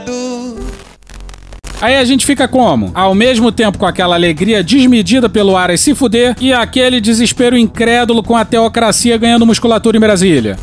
Aí 1.82 1.96
a 1.96 2.04
gente 2.04 2.24
fica 2.24 2.46
como? 2.46 2.92
Ao 2.94 3.12
mesmo 3.12 3.50
tempo 3.50 3.76
com 3.76 3.86
aquela 3.86 4.14
alegria 4.14 4.62
desmedida 4.62 5.28
pelo 5.28 5.56
Aras 5.56 5.80
se 5.80 5.96
fuder 5.96 6.36
e 6.40 6.52
aquele 6.52 7.00
desespero 7.00 7.58
incrédulo 7.58 8.22
com 8.22 8.36
a 8.36 8.44
teocracia 8.44 9.18
ganhando 9.18 9.44
musculatura 9.44 9.96
em 9.96 10.00
Brasília. 10.00 10.56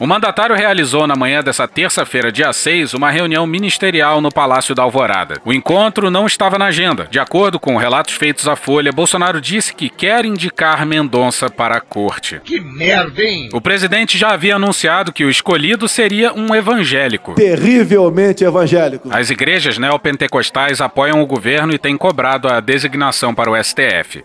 O 0.00 0.06
mandatário 0.06 0.56
realizou 0.56 1.06
na 1.06 1.14
manhã 1.14 1.42
dessa 1.42 1.68
terça-feira, 1.68 2.32
dia 2.32 2.50
6, 2.54 2.94
uma 2.94 3.10
reunião 3.10 3.46
ministerial 3.46 4.22
no 4.22 4.32
Palácio 4.32 4.74
da 4.74 4.82
Alvorada. 4.82 5.34
O 5.44 5.52
encontro 5.52 6.10
não 6.10 6.26
estava 6.26 6.58
na 6.58 6.64
agenda. 6.66 7.06
De 7.10 7.18
acordo 7.18 7.60
com 7.60 7.76
relatos 7.76 8.14
feitos 8.14 8.48
à 8.48 8.56
Folha, 8.56 8.92
Bolsonaro 8.92 9.42
disse 9.42 9.74
que 9.74 9.90
quer 9.90 10.24
indicar 10.24 10.86
Mendonça 10.86 11.50
para 11.50 11.76
a 11.76 11.80
corte. 11.82 12.40
Que 12.42 12.58
merda, 12.58 13.22
hein? 13.22 13.50
O 13.52 13.60
presidente 13.60 14.16
já 14.16 14.30
havia 14.30 14.56
anunciado 14.56 15.12
que 15.12 15.22
o 15.22 15.28
escolhido 15.28 15.86
seria 15.86 16.32
um 16.32 16.54
evangélico. 16.54 17.34
Terrivelmente 17.34 18.42
evangélico. 18.42 19.10
As 19.12 19.28
igrejas 19.28 19.76
neopentecostais 19.76 20.80
apoiam 20.80 21.20
o 21.20 21.26
governo 21.26 21.74
e 21.74 21.78
têm 21.78 21.98
cobrado 21.98 22.48
a 22.48 22.58
designação 22.58 23.34
para 23.34 23.50
o 23.50 23.62
STF. 23.62 24.24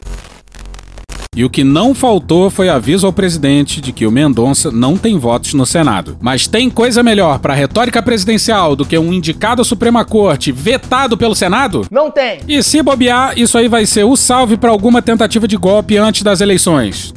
E 1.35 1.43
o 1.43 1.49
que 1.49 1.65
não 1.65 1.93
faltou 1.93 2.49
foi 2.49 2.69
aviso 2.69 3.05
ao 3.05 3.11
presidente 3.11 3.81
de 3.81 3.91
que 3.91 4.07
o 4.07 4.11
Mendonça 4.11 4.71
não 4.71 4.95
tem 4.95 5.19
votos 5.19 5.53
no 5.53 5.65
Senado. 5.65 6.17
Mas 6.21 6.47
tem 6.47 6.69
coisa 6.69 7.03
melhor 7.03 7.39
para 7.39 7.53
a 7.53 7.57
retórica 7.57 8.01
presidencial 8.01 8.73
do 8.73 8.85
que 8.85 8.97
um 8.97 9.11
indicado 9.11 9.61
à 9.61 9.65
Suprema 9.65 10.05
Corte 10.05 10.53
vetado 10.53 11.17
pelo 11.17 11.35
Senado? 11.35 11.85
Não 11.91 12.09
tem. 12.09 12.39
E 12.47 12.63
se 12.63 12.81
bobear, 12.81 13.37
isso 13.37 13.57
aí 13.57 13.67
vai 13.67 13.85
ser 13.85 14.05
o 14.05 14.15
salve 14.15 14.55
para 14.55 14.71
alguma 14.71 15.01
tentativa 15.01 15.45
de 15.45 15.57
golpe 15.57 15.97
antes 15.97 16.23
das 16.23 16.39
eleições. 16.39 17.13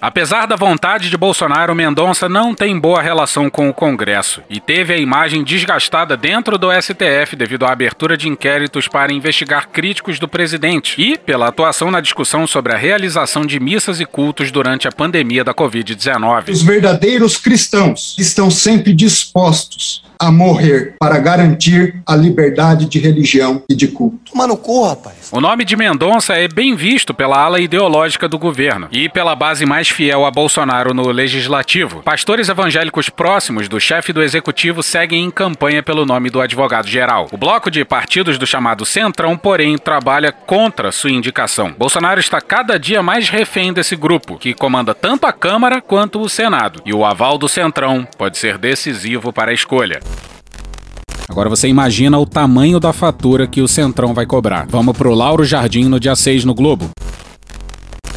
Apesar 0.00 0.46
da 0.46 0.56
vontade 0.56 1.10
de 1.10 1.16
Bolsonaro, 1.16 1.74
Mendonça 1.74 2.26
não 2.26 2.54
tem 2.54 2.78
boa 2.78 3.02
relação 3.02 3.50
com 3.50 3.68
o 3.68 3.74
Congresso 3.74 4.40
e 4.48 4.58
teve 4.58 4.94
a 4.94 4.96
imagem 4.96 5.44
desgastada 5.44 6.16
dentro 6.16 6.56
do 6.56 6.68
STF 6.72 7.36
devido 7.36 7.66
à 7.66 7.72
abertura 7.72 8.16
de 8.16 8.26
inquéritos 8.26 8.88
para 8.88 9.12
investigar 9.12 9.68
críticos 9.68 10.18
do 10.18 10.26
presidente 10.26 10.98
e 10.98 11.18
pela 11.18 11.48
atuação 11.48 11.90
na 11.90 12.00
discussão 12.00 12.46
sobre 12.46 12.72
a 12.72 12.78
realização 12.78 13.44
de 13.44 13.60
missas 13.60 14.00
e 14.00 14.06
cultos 14.06 14.50
durante 14.50 14.88
a 14.88 14.92
pandemia 14.92 15.44
da 15.44 15.52
Covid-19. 15.52 16.48
Os 16.48 16.62
verdadeiros 16.62 17.36
cristãos 17.36 18.16
estão 18.18 18.50
sempre 18.50 18.94
dispostos 18.94 20.02
a 20.18 20.30
morrer 20.32 20.94
para 20.98 21.18
garantir 21.18 22.00
a 22.06 22.16
liberdade 22.16 22.86
de 22.86 22.98
religião 22.98 23.62
e 23.68 23.74
de 23.74 23.88
culto. 23.88 24.32
Toma 24.32 24.46
no 24.46 24.56
cu, 24.56 24.86
rapaz. 24.86 25.19
O 25.32 25.40
nome 25.40 25.64
de 25.64 25.76
Mendonça 25.76 26.34
é 26.34 26.48
bem 26.48 26.74
visto 26.74 27.14
pela 27.14 27.38
ala 27.38 27.60
ideológica 27.60 28.28
do 28.28 28.36
governo 28.36 28.88
e 28.90 29.08
pela 29.08 29.36
base 29.36 29.64
mais 29.64 29.88
fiel 29.88 30.26
a 30.26 30.30
Bolsonaro 30.30 30.92
no 30.92 31.08
legislativo. 31.08 32.02
Pastores 32.02 32.48
evangélicos 32.48 33.08
próximos 33.08 33.68
do 33.68 33.78
chefe 33.78 34.12
do 34.12 34.24
executivo 34.24 34.82
seguem 34.82 35.24
em 35.24 35.30
campanha 35.30 35.84
pelo 35.84 36.04
nome 36.04 36.30
do 36.30 36.40
advogado-geral. 36.40 37.28
O 37.30 37.38
bloco 37.38 37.70
de 37.70 37.84
partidos 37.84 38.38
do 38.38 38.46
chamado 38.46 38.84
Centrão, 38.84 39.38
porém, 39.38 39.78
trabalha 39.78 40.32
contra 40.32 40.90
sua 40.90 41.12
indicação. 41.12 41.72
Bolsonaro 41.78 42.18
está 42.18 42.40
cada 42.40 42.76
dia 42.76 43.00
mais 43.00 43.28
refém 43.28 43.72
desse 43.72 43.94
grupo, 43.94 44.36
que 44.36 44.52
comanda 44.52 44.96
tanto 44.96 45.28
a 45.28 45.32
Câmara 45.32 45.80
quanto 45.80 46.20
o 46.20 46.28
Senado. 46.28 46.82
E 46.84 46.92
o 46.92 47.04
aval 47.04 47.38
do 47.38 47.48
Centrão 47.48 48.04
pode 48.18 48.36
ser 48.36 48.58
decisivo 48.58 49.32
para 49.32 49.52
a 49.52 49.54
escolha. 49.54 50.00
Agora 51.30 51.48
você 51.48 51.68
imagina 51.68 52.18
o 52.18 52.26
tamanho 52.26 52.80
da 52.80 52.92
fatura 52.92 53.46
que 53.46 53.62
o 53.62 53.68
Centrão 53.68 54.12
vai 54.12 54.26
cobrar. 54.26 54.66
Vamos 54.68 54.98
pro 54.98 55.14
Lauro 55.14 55.44
Jardim 55.44 55.84
no 55.84 56.00
dia 56.00 56.16
6 56.16 56.44
no 56.44 56.52
Globo. 56.52 56.90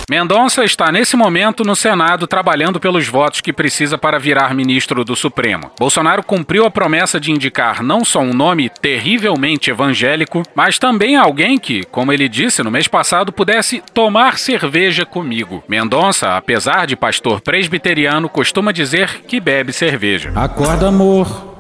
Mendonça 0.10 0.66
está 0.66 0.92
nesse 0.92 1.16
momento 1.16 1.64
no 1.64 1.76
Senado 1.76 2.28
trabalhando 2.28 2.80
pelos 2.80 3.08
votos 3.08 3.40
que 3.40 3.54
precisa 3.54 3.98
para 3.98 4.20
virar 4.20 4.54
ministro 4.54 5.06
do 5.06 5.16
Supremo. 5.16 5.72
Bolsonaro 5.80 6.24
cumpriu 6.24 6.66
a 6.66 6.72
promessa 6.72 7.20
de 7.20 7.32
indicar 7.32 7.82
não 7.82 8.04
só 8.04 8.20
um 8.20 8.34
nome 8.34 8.68
terrivelmente 8.68 9.70
evangélico, 9.70 10.42
mas 10.56 10.78
também 10.78 11.16
alguém 11.16 11.58
que, 11.58 11.84
como 11.86 12.12
ele 12.12 12.28
disse 12.28 12.64
no 12.64 12.72
mês 12.72 12.88
passado, 12.88 13.32
pudesse 13.32 13.82
tomar 13.94 14.38
cerveja 14.40 15.06
comigo. 15.06 15.64
Mendonça, 15.70 16.36
apesar 16.36 16.86
de 16.86 16.96
pastor 16.96 17.40
presbiteriano, 17.42 18.28
costuma 18.28 18.72
dizer 18.72 19.22
que 19.28 19.40
bebe 19.40 19.72
cerveja. 19.72 20.34
Acorda, 20.36 20.90
amor. 20.90 21.53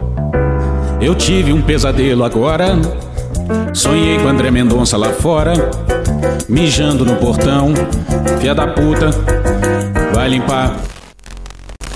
Eu 1.04 1.14
tive 1.14 1.52
um 1.52 1.62
pesadelo 1.62 2.24
agora. 2.24 2.80
Sonhei 3.74 4.18
com 4.20 4.30
André 4.30 4.50
Mendonça 4.50 4.96
lá 4.96 5.10
fora, 5.10 5.52
mijando 6.48 7.04
no 7.04 7.18
portão. 7.18 7.74
Fia 8.40 8.56
da 8.56 8.68
puta, 8.68 9.10
vai 10.14 10.30
limpar. 10.30 10.93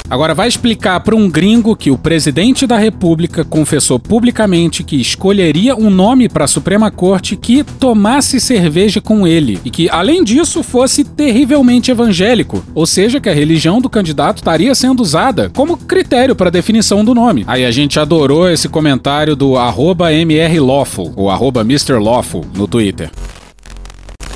Agora 0.09 0.33
vai 0.33 0.47
explicar 0.47 1.01
para 1.01 1.15
um 1.15 1.29
gringo 1.29 1.75
que 1.75 1.91
o 1.91 1.97
presidente 1.97 2.65
da 2.65 2.77
República 2.77 3.43
confessou 3.43 3.99
publicamente 3.99 4.81
que 4.81 4.95
escolheria 4.95 5.75
um 5.75 5.89
nome 5.89 6.29
para 6.29 6.45
a 6.45 6.47
Suprema 6.47 6.89
Corte 6.89 7.35
que 7.35 7.61
tomasse 7.61 8.39
cerveja 8.39 9.01
com 9.01 9.27
ele 9.27 9.59
e 9.65 9.69
que, 9.69 9.89
além 9.89 10.23
disso, 10.23 10.63
fosse 10.63 11.03
terrivelmente 11.03 11.91
evangélico, 11.91 12.63
ou 12.73 12.85
seja, 12.85 13.19
que 13.19 13.27
a 13.27 13.33
religião 13.33 13.81
do 13.81 13.89
candidato 13.89 14.37
estaria 14.37 14.73
sendo 14.73 15.01
usada 15.01 15.51
como 15.53 15.75
critério 15.75 16.35
para 16.35 16.49
definição 16.49 17.03
do 17.03 17.13
nome. 17.13 17.43
Aí 17.45 17.65
a 17.65 17.71
gente 17.71 17.99
adorou 17.99 18.49
esse 18.49 18.69
comentário 18.69 19.35
do 19.35 19.55
MRLawful, 19.55 21.11
ou 21.17 21.29
MrLawful 21.29 22.45
no 22.55 22.65
Twitter. 22.65 23.11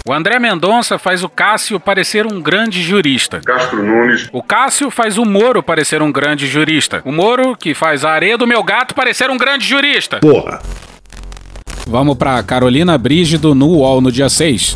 O 0.07 0.11
André 0.11 0.39
Mendonça 0.39 0.97
faz 0.97 1.23
o 1.23 1.29
Cássio 1.29 1.79
parecer 1.79 2.25
um 2.25 2.41
grande 2.41 2.81
jurista. 2.81 3.39
Castro 3.45 3.83
Nunes. 3.83 4.27
O 4.33 4.41
Cássio 4.41 4.89
faz 4.89 5.19
o 5.19 5.25
Moro 5.25 5.61
parecer 5.61 6.01
um 6.01 6.11
grande 6.11 6.47
jurista. 6.47 7.03
O 7.05 7.11
Moro 7.11 7.55
que 7.55 7.75
faz 7.75 8.03
a 8.03 8.09
areia 8.09 8.35
do 8.35 8.47
meu 8.47 8.63
gato 8.63 8.95
parecer 8.95 9.29
um 9.29 9.37
grande 9.37 9.67
jurista. 9.67 10.19
Porra. 10.19 10.59
Vamos 11.85 12.17
para 12.17 12.41
Carolina 12.41 12.97
Brígido 12.97 13.53
no 13.53 13.67
UOL 13.67 14.01
no 14.01 14.11
dia 14.11 14.27
6. 14.27 14.75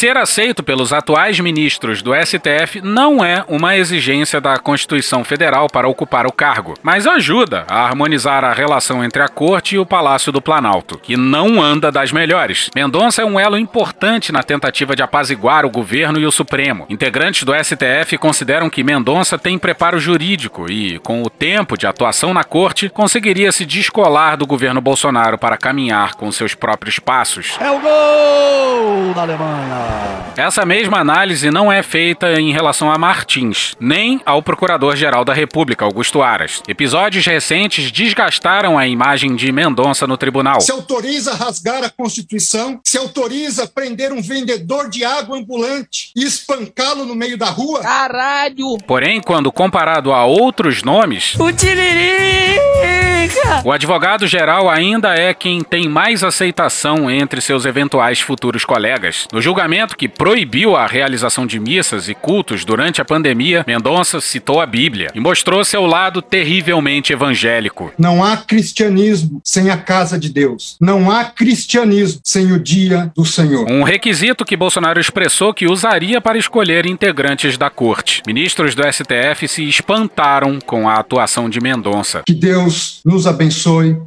Ser 0.00 0.16
aceito 0.16 0.62
pelos 0.62 0.94
atuais 0.94 1.38
ministros 1.40 2.00
do 2.00 2.12
STF 2.14 2.80
não 2.82 3.22
é 3.22 3.44
uma 3.46 3.76
exigência 3.76 4.40
da 4.40 4.56
Constituição 4.56 5.22
Federal 5.22 5.68
para 5.68 5.86
ocupar 5.86 6.26
o 6.26 6.32
cargo, 6.32 6.72
mas 6.82 7.06
ajuda 7.06 7.66
a 7.68 7.84
harmonizar 7.84 8.42
a 8.42 8.54
relação 8.54 9.04
entre 9.04 9.20
a 9.22 9.28
Corte 9.28 9.74
e 9.74 9.78
o 9.78 9.84
Palácio 9.84 10.32
do 10.32 10.40
Planalto, 10.40 10.96
que 10.96 11.18
não 11.18 11.60
anda 11.60 11.92
das 11.92 12.12
melhores. 12.12 12.70
Mendonça 12.74 13.20
é 13.20 13.26
um 13.26 13.38
elo 13.38 13.58
importante 13.58 14.32
na 14.32 14.42
tentativa 14.42 14.96
de 14.96 15.02
apaziguar 15.02 15.66
o 15.66 15.70
governo 15.70 16.18
e 16.18 16.24
o 16.24 16.32
Supremo. 16.32 16.86
Integrantes 16.88 17.42
do 17.42 17.52
STF 17.52 18.16
consideram 18.16 18.70
que 18.70 18.82
Mendonça 18.82 19.38
tem 19.38 19.58
preparo 19.58 20.00
jurídico 20.00 20.64
e, 20.72 20.98
com 21.00 21.22
o 21.22 21.28
tempo 21.28 21.76
de 21.76 21.86
atuação 21.86 22.32
na 22.32 22.42
Corte, 22.42 22.88
conseguiria 22.88 23.52
se 23.52 23.66
descolar 23.66 24.38
do 24.38 24.46
governo 24.46 24.80
Bolsonaro 24.80 25.36
para 25.36 25.58
caminhar 25.58 26.14
com 26.14 26.32
seus 26.32 26.54
próprios 26.54 26.98
passos. 26.98 27.58
É 27.60 27.70
o 27.70 27.78
gol 27.78 29.12
da 29.12 29.20
Alemanha! 29.20 29.89
Essa 30.36 30.64
mesma 30.64 31.00
análise 31.00 31.50
não 31.50 31.70
é 31.70 31.82
feita 31.82 32.40
em 32.40 32.50
relação 32.50 32.90
a 32.90 32.96
Martins, 32.96 33.74
nem 33.78 34.22
ao 34.24 34.42
Procurador-Geral 34.42 35.22
da 35.22 35.34
República, 35.34 35.84
Augusto 35.84 36.22
Aras. 36.22 36.62
Episódios 36.66 37.26
recentes 37.26 37.92
desgastaram 37.92 38.78
a 38.78 38.86
imagem 38.86 39.36
de 39.36 39.52
Mendonça 39.52 40.06
no 40.06 40.16
tribunal. 40.16 40.60
Se 40.62 40.72
autoriza 40.72 41.34
rasgar 41.34 41.84
a 41.84 41.90
Constituição, 41.90 42.80
se 42.82 42.96
autoriza 42.96 43.66
prender 43.66 44.12
um 44.12 44.22
vendedor 44.22 44.88
de 44.88 45.04
água 45.04 45.36
ambulante 45.36 46.10
e 46.16 46.24
espancá-lo 46.24 47.04
no 47.04 47.14
meio 47.14 47.36
da 47.36 47.50
rua. 47.50 47.80
Caralho! 47.80 48.78
Porém, 48.86 49.20
quando 49.20 49.52
comparado 49.52 50.10
a 50.10 50.24
outros 50.24 50.82
nomes. 50.82 51.34
O 51.38 51.52
Tiririca! 51.52 53.39
O 53.62 53.70
advogado-geral 53.70 54.70
ainda 54.70 55.14
é 55.14 55.34
quem 55.34 55.60
tem 55.60 55.86
mais 55.86 56.24
aceitação 56.24 57.10
entre 57.10 57.42
seus 57.42 57.66
eventuais 57.66 58.18
futuros 58.18 58.64
colegas. 58.64 59.28
No 59.30 59.40
julgamento 59.42 59.98
que 59.98 60.08
proibiu 60.08 60.76
a 60.76 60.86
realização 60.86 61.46
de 61.46 61.60
missas 61.60 62.08
e 62.08 62.14
cultos 62.14 62.64
durante 62.64 63.02
a 63.02 63.04
pandemia, 63.04 63.62
Mendonça 63.66 64.18
citou 64.18 64.62
a 64.62 64.66
Bíblia 64.66 65.10
e 65.14 65.20
mostrou 65.20 65.62
seu 65.62 65.84
lado 65.84 66.22
terrivelmente 66.22 67.12
evangélico. 67.12 67.92
Não 67.98 68.24
há 68.24 68.38
cristianismo 68.38 69.42
sem 69.44 69.68
a 69.68 69.76
casa 69.76 70.18
de 70.18 70.30
Deus. 70.30 70.76
Não 70.80 71.10
há 71.10 71.24
cristianismo 71.24 72.22
sem 72.24 72.52
o 72.52 72.58
dia 72.58 73.12
do 73.14 73.26
Senhor. 73.26 73.70
Um 73.70 73.82
requisito 73.82 74.44
que 74.44 74.56
Bolsonaro 74.56 74.98
expressou 74.98 75.52
que 75.52 75.66
usaria 75.66 76.18
para 76.18 76.38
escolher 76.38 76.86
integrantes 76.86 77.58
da 77.58 77.68
corte. 77.68 78.22
Ministros 78.26 78.74
do 78.74 78.82
STF 78.90 79.46
se 79.46 79.68
espantaram 79.68 80.58
com 80.60 80.88
a 80.88 80.94
atuação 80.94 81.50
de 81.50 81.60
Mendonça. 81.60 82.22
Que 82.24 82.32
Deus 82.32 83.00
nos 83.04 83.26
abençoe, 83.26 83.49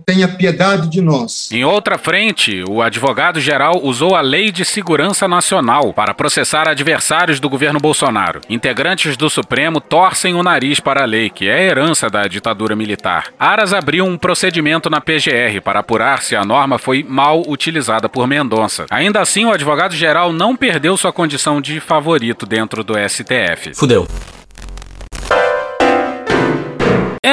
tenha 0.05 0.27
piedade 0.27 0.89
de 0.89 1.01
nós. 1.01 1.49
Em 1.51 1.63
outra 1.63 1.97
frente, 1.97 2.63
o 2.67 2.81
advogado-geral 2.81 3.81
usou 3.83 4.15
a 4.15 4.21
Lei 4.21 4.51
de 4.51 4.65
Segurança 4.65 5.27
Nacional 5.27 5.93
para 5.93 6.13
processar 6.13 6.67
adversários 6.67 7.39
do 7.39 7.49
governo 7.49 7.79
Bolsonaro. 7.79 8.41
Integrantes 8.49 9.17
do 9.17 9.29
Supremo 9.29 9.79
torcem 9.79 10.33
o 10.33 10.43
nariz 10.43 10.79
para 10.79 11.03
a 11.03 11.05
lei, 11.05 11.29
que 11.29 11.47
é 11.47 11.65
herança 11.65 12.09
da 12.09 12.23
ditadura 12.27 12.75
militar. 12.75 13.27
Aras 13.39 13.73
abriu 13.73 14.05
um 14.05 14.17
procedimento 14.17 14.89
na 14.89 15.01
PGR 15.01 15.61
para 15.63 15.79
apurar 15.79 16.21
se 16.21 16.35
a 16.35 16.45
norma 16.45 16.77
foi 16.77 17.03
mal 17.07 17.43
utilizada 17.47 18.07
por 18.07 18.27
Mendonça. 18.27 18.85
Ainda 18.89 19.21
assim, 19.21 19.45
o 19.45 19.51
advogado-geral 19.51 20.31
não 20.31 20.55
perdeu 20.55 20.95
sua 20.97 21.11
condição 21.11 21.61
de 21.61 21.79
favorito 21.79 22.45
dentro 22.45 22.83
do 22.83 22.93
STF. 22.93 23.73
Fudeu. 23.75 24.07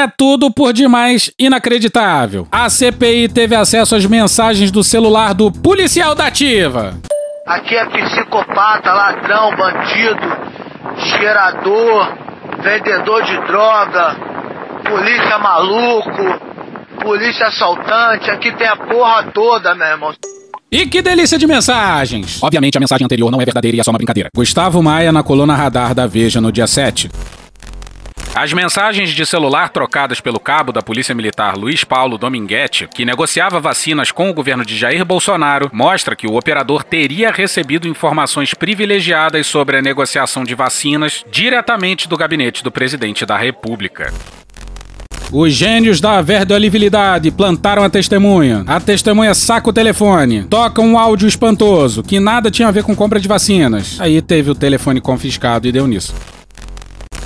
É 0.01 0.09
tudo 0.09 0.51
por 0.51 0.73
demais 0.73 1.31
inacreditável. 1.39 2.49
A 2.51 2.71
CPI 2.71 3.29
teve 3.29 3.55
acesso 3.55 3.95
às 3.95 4.07
mensagens 4.07 4.71
do 4.71 4.83
celular 4.83 5.35
do 5.35 5.53
policial 5.53 6.15
da 6.15 6.25
ativa. 6.25 6.95
Aqui 7.47 7.77
é 7.77 7.85
psicopata, 7.85 8.95
ladrão, 8.95 9.55
bandido, 9.55 10.27
cheirador, 10.97 12.15
vendedor 12.63 13.23
de 13.25 13.37
droga, 13.47 14.17
polícia 14.89 15.39
maluco, 15.39 16.41
polícia 17.03 17.49
assaltante. 17.49 18.31
Aqui 18.31 18.57
tem 18.57 18.69
a 18.69 18.77
porra 18.77 19.25
toda, 19.35 19.75
meu 19.75 19.87
irmão. 19.87 20.15
E 20.73 20.87
que 20.87 21.03
delícia 21.03 21.37
de 21.37 21.47
mensagens! 21.47 22.43
Obviamente 22.43 22.79
a 22.79 22.81
mensagem 22.81 23.05
anterior 23.05 23.31
não 23.31 23.43
é 23.43 23.45
verdadeira 23.45 23.77
e 23.77 23.81
é 23.81 23.83
só 23.83 23.91
uma 23.91 23.99
brincadeira. 23.99 24.31
Gustavo 24.35 24.83
Maia 24.83 25.13
na 25.13 25.23
coluna 25.23 25.55
Radar 25.55 25.95
da 25.95 26.07
Veja 26.07 26.41
no 26.41 26.51
dia 26.51 26.67
7. 26.67 27.11
As 28.35 28.53
mensagens 28.53 29.11
de 29.11 29.27
celular 29.27 29.71
trocadas 29.71 30.21
pelo 30.21 30.38
cabo 30.38 30.71
da 30.71 30.81
Polícia 30.81 31.14
Militar 31.14 31.57
Luiz 31.57 31.83
Paulo 31.83 32.16
Dominguete, 32.16 32.88
que 32.95 33.05
negociava 33.05 33.59
vacinas 33.59 34.12
com 34.12 34.31
o 34.31 34.35
governo 34.35 34.64
de 34.64 34.79
Jair 34.79 35.05
Bolsonaro, 35.05 35.69
mostra 35.73 36.14
que 36.14 36.29
o 36.29 36.37
operador 36.37 36.85
teria 36.85 37.33
recebido 37.33 37.88
informações 37.88 38.55
privilegiadas 38.55 39.49
sobre 39.49 39.77
a 39.77 39.83
negociação 39.83 40.45
de 40.45 40.55
vacinas 40.55 41.25
diretamente 41.31 42.09
do 42.09 42.16
gabinete 42.16 42.62
do 42.62 42.71
presidente 42.71 43.27
da 43.27 43.37
República. 43.37 44.14
Os 45.33 45.53
gênios 45.53 46.01
da 46.01 46.23
verdolibilidade 46.23 47.31
plantaram 47.33 47.83
a 47.83 47.90
testemunha. 47.90 48.64
A 48.66 48.81
testemunha 48.81 49.35
saca 49.35 49.71
o 49.71 49.73
telefone, 49.73 50.45
toca 50.45 50.81
um 50.81 50.97
áudio 50.97 51.29
espantoso 51.29 52.03
que 52.03 52.21
nada 52.21 52.51
tinha 52.51 52.69
a 52.69 52.73
ver 52.73 52.85
com 52.85 52.95
compra 52.95 53.19
de 53.19 53.29
vacinas. 53.29 54.01
Aí 54.01 54.23
teve 54.23 54.51
o 54.51 54.55
telefone 54.55 55.01
confiscado 55.01 55.66
e 55.66 55.73
deu 55.73 55.87
nisso. 55.87 56.14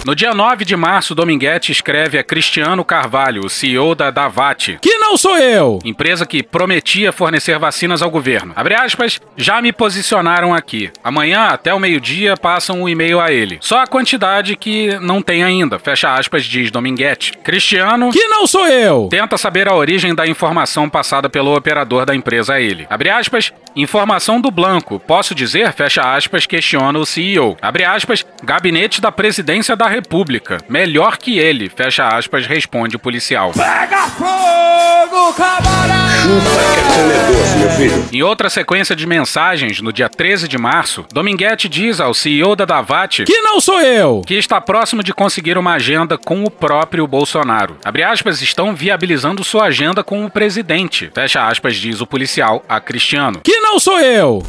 No 0.05 0.14
dia 0.14 0.35
9 0.35 0.67
de 0.67 0.77
março, 0.77 1.14
Dominguete 1.14 1.73
escreve 1.73 2.19
a 2.19 2.23
Cristiano 2.23 2.85
Carvalho, 2.85 3.47
o 3.47 3.49
CEO 3.49 3.95
da 3.95 4.11
Davat, 4.11 4.77
que 4.83 4.99
não 4.99 5.17
sou 5.17 5.38
eu, 5.38 5.79
empresa 5.83 6.27
que 6.27 6.43
prometia 6.43 7.11
fornecer 7.11 7.59
vacinas 7.59 8.03
ao 8.03 8.11
governo. 8.11 8.53
Abre 8.55 8.75
aspas, 8.75 9.19
já 9.35 9.62
me 9.62 9.73
posicionaram 9.73 10.53
aqui. 10.53 10.90
Amanhã, 11.03 11.45
até 11.47 11.73
o 11.73 11.81
meio-dia, 11.81 12.37
passam 12.37 12.83
o 12.83 12.85
um 12.85 12.88
e-mail 12.88 13.19
a 13.19 13.33
ele. 13.33 13.57
Só 13.62 13.81
a 13.81 13.87
quantidade 13.87 14.57
que 14.57 14.95
não 15.01 15.23
tem 15.23 15.43
ainda. 15.43 15.79
Fecha 15.79 16.12
aspas, 16.12 16.45
diz 16.45 16.71
Dominguete. 16.71 17.33
Cristiano, 17.43 18.11
que 18.11 18.29
não 18.29 18.47
sou 18.47 18.67
eu, 18.67 19.09
tenta 19.11 19.38
saber 19.38 19.69
a 19.69 19.75
origem 19.75 20.14
da 20.14 20.27
informação 20.27 20.87
passada 20.87 21.31
pelo 21.31 21.57
operador 21.57 22.05
da 22.05 22.14
empresa 22.14 22.55
a 22.55 22.61
ele. 22.61 22.87
Abre 22.90 23.09
aspas, 23.09 23.55
informação 23.75 24.38
do 24.38 24.51
Blanco. 24.51 25.01
Posso 25.01 25.35
dizer, 25.35 25.73
fecha 25.73 26.14
aspas, 26.14 26.45
questiona 26.45 26.99
o 26.99 27.07
CEO. 27.07 27.57
Abre 27.62 27.85
aspas, 27.85 28.27
gabinete 28.43 29.01
da 29.01 29.11
presidência 29.11 29.75
da 29.75 29.93
República. 29.94 30.59
Melhor 30.68 31.18
que 31.18 31.38
ele, 31.38 31.68
fecha 31.68 32.09
aspas, 32.09 32.46
responde 32.46 32.96
o 32.96 32.98
policial. 32.98 33.52
Pega 33.52 34.09
fogo, 34.09 35.33
camarada! 35.35 35.94
Chupa 36.20 36.64
que 36.74 37.00
é 37.00 37.59
meu 37.59 37.70
filho. 37.70 38.09
Em 38.12 38.22
outra 38.22 38.50
sequência 38.50 38.96
de 38.96 39.07
mensagens, 39.07 39.80
no 39.80 39.92
dia 39.92 40.09
13 40.09 40.48
de 40.48 40.59
março, 40.59 41.04
Dominguete 41.12 41.68
diz 41.68 42.00
ao 42.00 42.12
CEO 42.12 42.57
da 42.57 42.64
Davat, 42.64 43.24
que 43.24 43.40
não 43.40 43.61
sou 43.61 43.80
eu, 43.80 44.22
que 44.26 44.35
está 44.35 44.61
próximo 44.61 45.02
de 45.02 45.14
conseguir 45.14 45.57
uma 45.57 45.74
agenda 45.74 46.18
com 46.18 46.42
o 46.42 46.50
próprio 46.50 47.07
Bolsonaro. 47.07 47.76
Abre 47.85 48.02
aspas, 48.02 48.42
estão 48.42 48.74
viabilizando 48.74 49.44
sua 49.44 49.66
agenda 49.66 50.02
com 50.02 50.24
o 50.24 50.30
presidente. 50.30 51.09
Fecha 51.14 51.46
aspas, 51.46 51.76
diz 51.76 52.00
o 52.00 52.07
policial 52.07 52.64
a 52.68 52.80
Cristiano. 52.80 53.40
Que 53.44 53.61
não 53.61 53.78
sou 53.78 54.00
eu! 54.00 54.42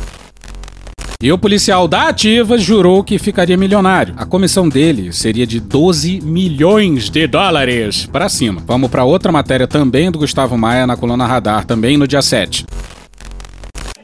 E 1.25 1.31
o 1.31 1.39
policial 1.39 1.87
da 1.87 2.09
Ativa 2.09 2.55
jurou 2.55 3.03
que 3.03 3.17
ficaria 3.17 3.57
milionário. 3.57 4.13
A 4.15 4.27
comissão 4.27 4.69
dele 4.69 5.11
seria 5.11 5.47
de 5.47 5.59
12 5.59 6.21
milhões 6.21 7.09
de 7.09 7.25
dólares 7.25 8.05
para 8.05 8.29
cima. 8.29 8.61
Vamos 8.63 8.91
para 8.91 9.03
outra 9.03 9.31
matéria 9.31 9.65
também 9.65 10.11
do 10.11 10.19
Gustavo 10.19 10.55
Maia 10.55 10.85
na 10.85 10.95
coluna 10.95 11.25
Radar, 11.25 11.65
também 11.65 11.97
no 11.97 12.07
dia 12.07 12.21
7. 12.21 12.67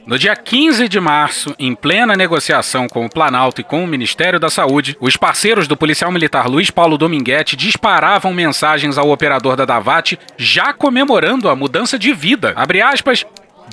No 0.04 0.18
dia 0.18 0.34
15 0.34 0.88
de 0.88 0.98
março, 0.98 1.54
em 1.60 1.76
plena 1.76 2.16
negociação 2.16 2.88
com 2.88 3.06
o 3.06 3.08
Planalto 3.08 3.60
e 3.60 3.64
com 3.64 3.84
o 3.84 3.86
Ministério 3.86 4.40
da 4.40 4.50
Saúde, 4.50 4.96
os 5.00 5.16
parceiros 5.16 5.68
do 5.68 5.76
policial 5.76 6.10
militar 6.10 6.48
Luiz 6.48 6.72
Paulo 6.72 6.98
Dominguete 6.98 7.54
disparavam 7.54 8.34
mensagens 8.34 8.98
ao 8.98 9.12
operador 9.12 9.54
da 9.54 9.64
Davat, 9.64 10.18
já 10.36 10.72
comemorando 10.72 11.48
a 11.48 11.54
mudança 11.54 11.96
de 11.96 12.12
vida. 12.12 12.52
Abre 12.56 12.82
aspas, 12.82 13.24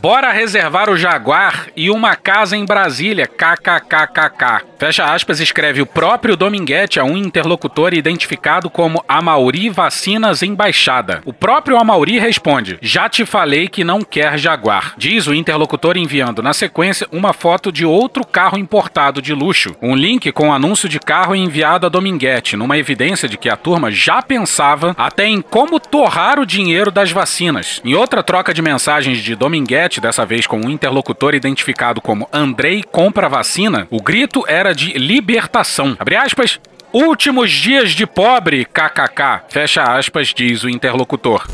Bora 0.02 0.32
reservar 0.32 0.90
o 0.90 0.96
Jaguar 0.96 1.68
e 1.76 1.90
uma 1.90 2.16
casa 2.16 2.56
em 2.56 2.66
Brasília, 2.66 3.28
kkkk. 3.28 4.70
Fecha 4.78 5.04
aspas, 5.04 5.42
escreve 5.42 5.82
o 5.82 5.86
próprio 5.86 6.38
Dominguete 6.38 7.02
a 7.02 7.04
um 7.04 7.18
interlocutor 7.18 7.94
identificado 7.94 8.70
como 8.70 9.04
Amauri 9.06 9.70
Vacinas 9.70 10.42
Embaixada. 10.42 11.22
O 11.26 11.34
próprio 11.34 11.78
Amauri 11.78 12.18
responde: 12.18 12.78
Já 12.82 13.10
te 13.10 13.26
falei 13.26 13.68
que 13.68 13.84
não 13.84 14.02
quer 14.02 14.38
Jaguar. 14.38 14.94
Diz 14.98 15.28
o 15.28 15.34
interlocutor 15.34 15.98
enviando 15.98 16.42
na 16.42 16.54
sequência 16.54 17.08
uma 17.12 17.34
foto 17.34 17.74
de 17.74 17.86
outro 17.86 18.26
carro 18.26 18.58
importado 18.58 19.22
de 19.22 19.34
luxo. 19.34 19.76
Um 19.82 19.96
link 19.96 20.32
com 20.32 20.54
anúncio 20.54 20.88
de 20.88 21.00
carro 21.00 21.36
enviado 21.36 21.86
a 21.86 21.90
Dominguete, 21.90 22.56
numa 22.56 22.78
evidência 22.78 23.28
de 23.28 23.38
que 23.38 23.50
a 23.50 23.58
turma 23.58 23.92
já 23.92 24.22
pensava 24.22 24.96
até 24.98 25.26
em 25.26 25.42
como 25.42 25.78
torrar 25.78 26.40
o 26.40 26.46
dinheiro 26.46 26.90
das 26.90 27.12
vacinas. 27.12 27.82
Em 27.84 27.96
outra 27.96 28.24
troca 28.24 28.54
de 28.54 28.62
mensagens 28.62 29.18
de 29.18 29.36
Dominguete, 29.36 29.89
dessa 29.98 30.26
vez 30.26 30.46
com 30.46 30.58
um 30.58 30.70
interlocutor 30.70 31.34
identificado 31.34 32.02
como 32.02 32.28
Andrei 32.34 32.84
Compra 32.84 33.30
Vacina, 33.30 33.88
o 33.90 34.02
grito 34.02 34.44
era 34.46 34.74
de 34.74 34.98
libertação. 34.98 35.96
Abre 35.98 36.18
aspas. 36.18 36.60
Últimos 36.92 37.50
dias 37.50 37.92
de 37.92 38.06
pobre, 38.06 38.66
kkk. 38.66 39.44
Fecha 39.48 39.84
aspas, 39.84 40.34
diz 40.34 40.64
o 40.64 40.70
interlocutor. 40.70 41.48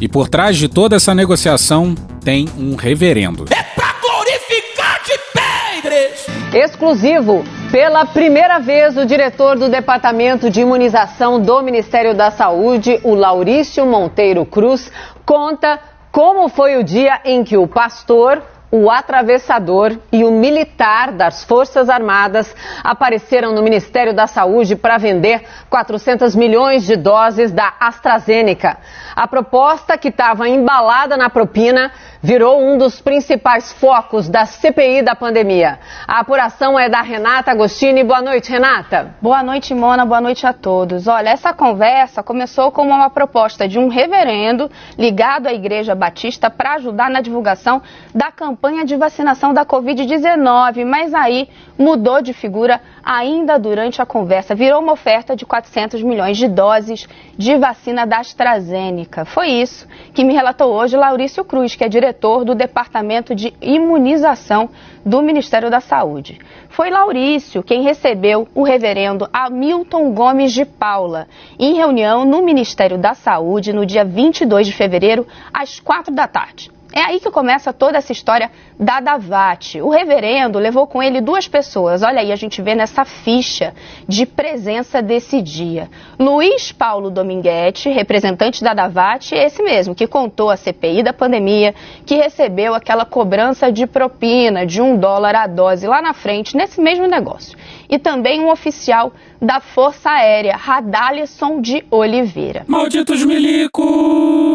E 0.00 0.08
por 0.08 0.28
trás 0.28 0.56
de 0.56 0.68
toda 0.68 0.96
essa 0.96 1.14
negociação 1.14 1.94
tem 2.24 2.48
um 2.56 2.74
reverendo. 2.76 3.44
É 3.50 3.62
pra 3.74 3.94
glorificar 4.00 5.02
de 5.04 5.18
pedres! 5.34 6.26
Exclusivo. 6.54 7.44
Pela 7.70 8.06
primeira 8.06 8.60
vez, 8.60 8.96
o 8.96 9.04
diretor 9.04 9.58
do 9.58 9.68
Departamento 9.68 10.48
de 10.48 10.60
Imunização 10.60 11.40
do 11.40 11.60
Ministério 11.62 12.14
da 12.14 12.30
Saúde, 12.30 13.00
o 13.02 13.14
Laurício 13.14 13.84
Monteiro 13.84 14.46
Cruz, 14.46 14.92
conta 15.26 15.80
como 16.14 16.48
foi 16.48 16.76
o 16.76 16.84
dia 16.84 17.20
em 17.24 17.42
que 17.42 17.56
o 17.56 17.66
pastor, 17.66 18.40
o 18.76 18.90
atravessador 18.90 19.96
e 20.10 20.24
o 20.24 20.32
militar 20.32 21.12
das 21.12 21.44
Forças 21.44 21.88
Armadas 21.88 22.52
apareceram 22.82 23.52
no 23.52 23.62
Ministério 23.62 24.12
da 24.12 24.26
Saúde 24.26 24.74
para 24.74 24.98
vender 24.98 25.44
400 25.70 26.34
milhões 26.34 26.84
de 26.84 26.96
doses 26.96 27.52
da 27.52 27.72
AstraZeneca. 27.78 28.76
A 29.14 29.28
proposta, 29.28 29.96
que 29.96 30.08
estava 30.08 30.48
embalada 30.48 31.16
na 31.16 31.30
propina, 31.30 31.92
virou 32.20 32.60
um 32.60 32.76
dos 32.76 33.00
principais 33.00 33.72
focos 33.74 34.28
da 34.28 34.44
CPI 34.44 35.02
da 35.02 35.14
pandemia. 35.14 35.78
A 36.08 36.18
apuração 36.18 36.76
é 36.76 36.88
da 36.88 37.00
Renata 37.00 37.52
Agostini. 37.52 38.02
Boa 38.02 38.22
noite, 38.22 38.50
Renata. 38.50 39.14
Boa 39.22 39.40
noite, 39.40 39.72
Mona. 39.72 40.04
Boa 40.04 40.20
noite 40.20 40.44
a 40.48 40.52
todos. 40.52 41.06
Olha, 41.06 41.28
essa 41.28 41.52
conversa 41.52 42.24
começou 42.24 42.72
como 42.72 42.90
uma 42.90 43.10
proposta 43.10 43.68
de 43.68 43.78
um 43.78 43.86
reverendo 43.86 44.68
ligado 44.98 45.46
à 45.46 45.52
Igreja 45.52 45.94
Batista 45.94 46.50
para 46.50 46.74
ajudar 46.74 47.08
na 47.08 47.20
divulgação 47.20 47.80
da 48.12 48.32
campanha 48.32 48.63
de 48.72 48.96
vacinação 48.96 49.52
da 49.52 49.66
Covid-19, 49.66 50.86
mas 50.86 51.12
aí 51.12 51.48
mudou 51.78 52.22
de 52.22 52.32
figura 52.32 52.80
ainda 53.04 53.58
durante 53.58 54.00
a 54.00 54.06
conversa. 54.06 54.54
Virou 54.54 54.80
uma 54.80 54.92
oferta 54.92 55.36
de 55.36 55.44
400 55.44 56.02
milhões 56.02 56.38
de 56.38 56.48
doses 56.48 57.06
de 57.36 57.58
vacina 57.58 58.06
da 58.06 58.20
AstraZeneca. 58.20 59.26
Foi 59.26 59.48
isso 59.48 59.86
que 60.14 60.24
me 60.24 60.32
relatou 60.32 60.72
hoje 60.72 60.96
Laurício 60.96 61.44
Cruz, 61.44 61.76
que 61.76 61.84
é 61.84 61.88
diretor 61.90 62.42
do 62.42 62.54
Departamento 62.54 63.34
de 63.34 63.52
Imunização 63.60 64.70
do 65.04 65.20
Ministério 65.20 65.70
da 65.70 65.80
Saúde. 65.80 66.38
Foi 66.70 66.88
Laurício 66.88 67.62
quem 67.62 67.82
recebeu 67.82 68.48
o 68.54 68.62
reverendo 68.62 69.28
Hamilton 69.30 70.12
Gomes 70.14 70.52
de 70.54 70.64
Paula 70.64 71.28
em 71.58 71.74
reunião 71.74 72.24
no 72.24 72.40
Ministério 72.40 72.96
da 72.96 73.12
Saúde 73.12 73.74
no 73.74 73.84
dia 73.84 74.06
22 74.06 74.66
de 74.66 74.72
fevereiro, 74.72 75.26
às 75.52 75.78
quatro 75.78 76.14
da 76.14 76.26
tarde. 76.26 76.72
É 76.94 77.00
aí 77.00 77.18
que 77.18 77.28
começa 77.28 77.72
toda 77.72 77.98
essa 77.98 78.12
história 78.12 78.52
da 78.78 79.00
Davat. 79.00 79.80
O 79.80 79.88
reverendo 79.88 80.60
levou 80.60 80.86
com 80.86 81.02
ele 81.02 81.20
duas 81.20 81.48
pessoas. 81.48 82.04
Olha 82.04 82.20
aí, 82.20 82.30
a 82.30 82.36
gente 82.36 82.62
vê 82.62 82.72
nessa 82.76 83.04
ficha 83.04 83.74
de 84.06 84.24
presença 84.24 85.02
desse 85.02 85.42
dia. 85.42 85.90
Luiz 86.16 86.70
Paulo 86.70 87.10
Dominguete, 87.10 87.88
representante 87.88 88.62
da 88.62 88.72
Davat, 88.74 89.32
esse 89.32 89.60
mesmo, 89.60 89.92
que 89.92 90.06
contou 90.06 90.50
a 90.50 90.56
CPI 90.56 91.02
da 91.02 91.12
pandemia, 91.12 91.74
que 92.06 92.14
recebeu 92.14 92.74
aquela 92.74 93.04
cobrança 93.04 93.72
de 93.72 93.88
propina 93.88 94.64
de 94.64 94.80
um 94.80 94.96
dólar 94.96 95.34
a 95.34 95.48
dose 95.48 95.88
lá 95.88 96.00
na 96.00 96.14
frente, 96.14 96.56
nesse 96.56 96.80
mesmo 96.80 97.08
negócio. 97.08 97.58
E 97.90 97.98
também 97.98 98.40
um 98.40 98.52
oficial 98.52 99.12
da 99.42 99.58
Força 99.58 100.10
Aérea, 100.10 100.56
Radalisson 100.56 101.60
de 101.60 101.84
Oliveira. 101.90 102.64
Malditos 102.68 103.24
milicos! 103.24 104.54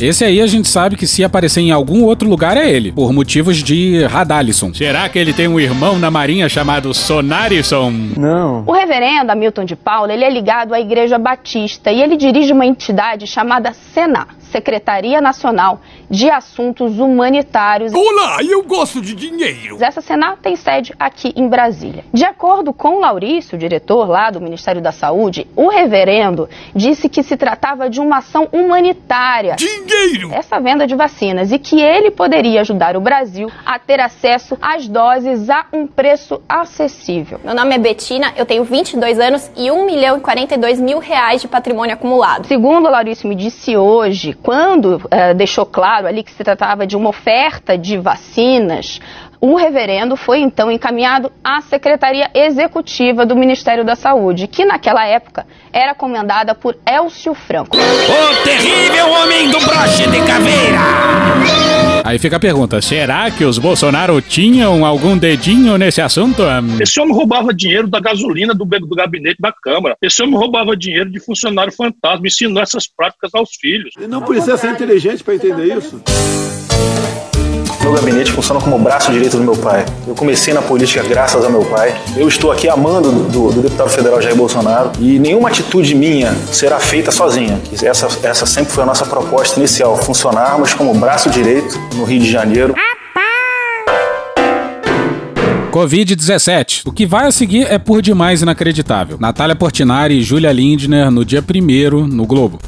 Esse 0.00 0.24
aí 0.24 0.40
a 0.40 0.46
gente 0.46 0.68
sabe 0.68 0.96
que 0.96 1.06
se 1.06 1.24
aparecer 1.24 1.60
em 1.60 1.70
algum 1.70 2.04
outro 2.04 2.28
lugar 2.28 2.56
é 2.56 2.70
ele, 2.70 2.92
por 2.92 3.12
motivos 3.12 3.56
de 3.62 4.04
Radalisson. 4.04 4.72
Será 4.72 5.08
que 5.08 5.18
ele 5.18 5.32
tem 5.32 5.48
um 5.48 5.58
irmão 5.58 5.98
na 5.98 6.10
marinha 6.10 6.48
chamado 6.48 6.94
Sonarisson? 6.94 7.90
Não. 8.16 8.64
O 8.66 8.72
reverendo 8.72 9.32
Hamilton 9.32 9.64
de 9.64 9.76
Paula, 9.76 10.12
ele 10.12 10.24
é 10.24 10.30
ligado 10.30 10.74
à 10.74 10.80
Igreja 10.80 11.18
Batista 11.18 11.90
e 11.90 12.00
ele 12.00 12.16
dirige 12.16 12.52
uma 12.52 12.66
entidade 12.66 13.26
chamada 13.26 13.72
Senar. 13.72 14.37
Secretaria 14.50 15.20
Nacional 15.20 15.80
de 16.10 16.30
Assuntos 16.30 16.98
Humanitários. 16.98 17.92
Olá, 17.94 18.38
eu 18.42 18.62
gosto 18.62 19.00
de 19.00 19.14
dinheiro. 19.14 19.78
Essa 19.80 20.00
Senat 20.00 20.38
tem 20.40 20.56
sede 20.56 20.94
aqui 20.98 21.32
em 21.36 21.48
Brasília. 21.48 22.04
De 22.12 22.24
acordo 22.24 22.72
com 22.72 22.96
o 22.96 23.00
Laurício, 23.00 23.58
diretor 23.58 24.08
lá 24.08 24.30
do 24.30 24.40
Ministério 24.40 24.80
da 24.80 24.92
Saúde, 24.92 25.46
o 25.54 25.68
reverendo 25.68 26.48
disse 26.74 27.08
que 27.08 27.22
se 27.22 27.36
tratava 27.36 27.88
de 27.88 28.00
uma 28.00 28.18
ação 28.18 28.48
humanitária. 28.52 29.56
Dinheiro! 29.56 30.30
Essa 30.32 30.58
venda 30.58 30.86
de 30.86 30.94
vacinas 30.94 31.52
e 31.52 31.58
que 31.58 31.80
ele 31.80 32.10
poderia 32.10 32.60
ajudar 32.62 32.96
o 32.96 33.00
Brasil 33.00 33.50
a 33.64 33.78
ter 33.78 34.00
acesso 34.00 34.56
às 34.60 34.88
doses 34.88 35.50
a 35.50 35.66
um 35.72 35.86
preço 35.86 36.40
acessível. 36.48 37.40
Meu 37.44 37.54
nome 37.54 37.74
é 37.74 37.78
Betina, 37.78 38.32
eu 38.36 38.46
tenho 38.46 38.64
22 38.64 39.18
anos 39.18 39.50
e 39.56 39.70
1 39.70 39.84
milhão 39.84 40.16
e 40.16 40.20
42 40.20 40.80
mil 40.80 40.98
reais 40.98 41.42
de 41.42 41.48
patrimônio 41.48 41.94
acumulado. 41.94 42.46
Segundo 42.46 42.86
o 42.86 42.90
Laurício 42.90 43.28
me 43.28 43.34
disse 43.34 43.76
hoje, 43.76 44.37
quando 44.42 44.96
uh, 44.96 45.34
deixou 45.36 45.66
claro 45.66 46.06
ali 46.06 46.22
que 46.22 46.32
se 46.32 46.44
tratava 46.44 46.86
de 46.86 46.96
uma 46.96 47.10
oferta 47.10 47.76
de 47.76 47.98
vacinas 47.98 49.00
O 49.40 49.54
reverendo 49.54 50.16
foi 50.16 50.40
então 50.40 50.70
encaminhado 50.70 51.30
à 51.44 51.60
Secretaria 51.60 52.28
Executiva 52.34 53.24
do 53.24 53.36
Ministério 53.36 53.84
da 53.84 53.94
Saúde, 53.94 54.48
que 54.48 54.64
naquela 54.64 55.06
época 55.06 55.46
era 55.72 55.94
comandada 55.94 56.54
por 56.56 56.76
Elcio 56.84 57.34
Franco. 57.34 57.76
O 57.76 58.44
terrível 58.44 59.10
homem 59.12 59.48
do 59.50 59.60
broche 59.60 60.08
de 60.08 60.26
caveira! 60.26 61.97
Aí 62.08 62.18
fica 62.18 62.36
a 62.36 62.40
pergunta: 62.40 62.80
será 62.80 63.30
que 63.30 63.44
os 63.44 63.58
Bolsonaro 63.58 64.22
tinham 64.22 64.82
algum 64.82 65.18
dedinho 65.18 65.76
nesse 65.76 66.00
assunto? 66.00 66.42
Esse 66.80 66.98
homem 66.98 67.14
roubava 67.14 67.52
dinheiro 67.52 67.86
da 67.86 68.00
gasolina 68.00 68.54
do, 68.54 68.64
do 68.64 68.96
gabinete 68.96 69.36
da 69.38 69.52
Câmara. 69.52 69.94
Esse 70.00 70.22
homem 70.22 70.34
roubava 70.34 70.74
dinheiro 70.74 71.10
de 71.10 71.20
funcionário 71.20 71.70
fantasma, 71.70 72.26
ensinou 72.26 72.62
essas 72.62 72.86
práticas 72.86 73.34
aos 73.34 73.50
filhos. 73.60 73.92
E 74.00 74.06
não 74.06 74.22
precisa 74.22 74.56
ser 74.56 74.70
inteligente 74.70 75.22
para 75.22 75.34
entender 75.34 75.76
isso. 75.76 76.02
Meu 77.80 77.92
gabinete 77.92 78.32
funciona 78.32 78.60
como 78.60 78.76
o 78.76 78.78
braço 78.78 79.10
direito 79.12 79.36
do 79.36 79.44
meu 79.44 79.56
pai. 79.56 79.84
Eu 80.06 80.14
comecei 80.14 80.52
na 80.52 80.60
política 80.60 81.02
graças 81.04 81.44
ao 81.44 81.50
meu 81.50 81.64
pai. 81.64 81.94
Eu 82.16 82.26
estou 82.26 82.50
aqui 82.50 82.68
amando 82.68 83.10
do, 83.10 83.50
do 83.50 83.62
deputado 83.62 83.88
federal 83.88 84.20
Jair 84.20 84.36
Bolsonaro 84.36 84.90
e 84.98 85.18
nenhuma 85.18 85.48
atitude 85.48 85.94
minha 85.94 86.34
será 86.52 86.78
feita 86.80 87.10
sozinha. 87.10 87.60
Essa, 87.82 88.08
essa 88.22 88.46
sempre 88.46 88.72
foi 88.72 88.82
a 88.82 88.86
nossa 88.86 89.06
proposta 89.06 89.58
inicial, 89.58 89.96
funcionarmos 89.96 90.74
como 90.74 90.92
braço 90.94 91.30
direito 91.30 91.78
no 91.94 92.04
Rio 92.04 92.20
de 92.20 92.30
Janeiro. 92.30 92.74
Covid-17. 95.70 96.82
O 96.86 96.92
que 96.92 97.06
vai 97.06 97.26
a 97.26 97.30
seguir 97.30 97.66
é 97.70 97.78
por 97.78 98.02
demais 98.02 98.42
inacreditável. 98.42 99.16
Natália 99.20 99.54
Portinari 99.54 100.18
e 100.18 100.22
Júlia 100.22 100.50
Lindner 100.50 101.10
no 101.10 101.24
dia 101.24 101.42
1 101.42 102.06
no 102.06 102.26
Globo. 102.26 102.58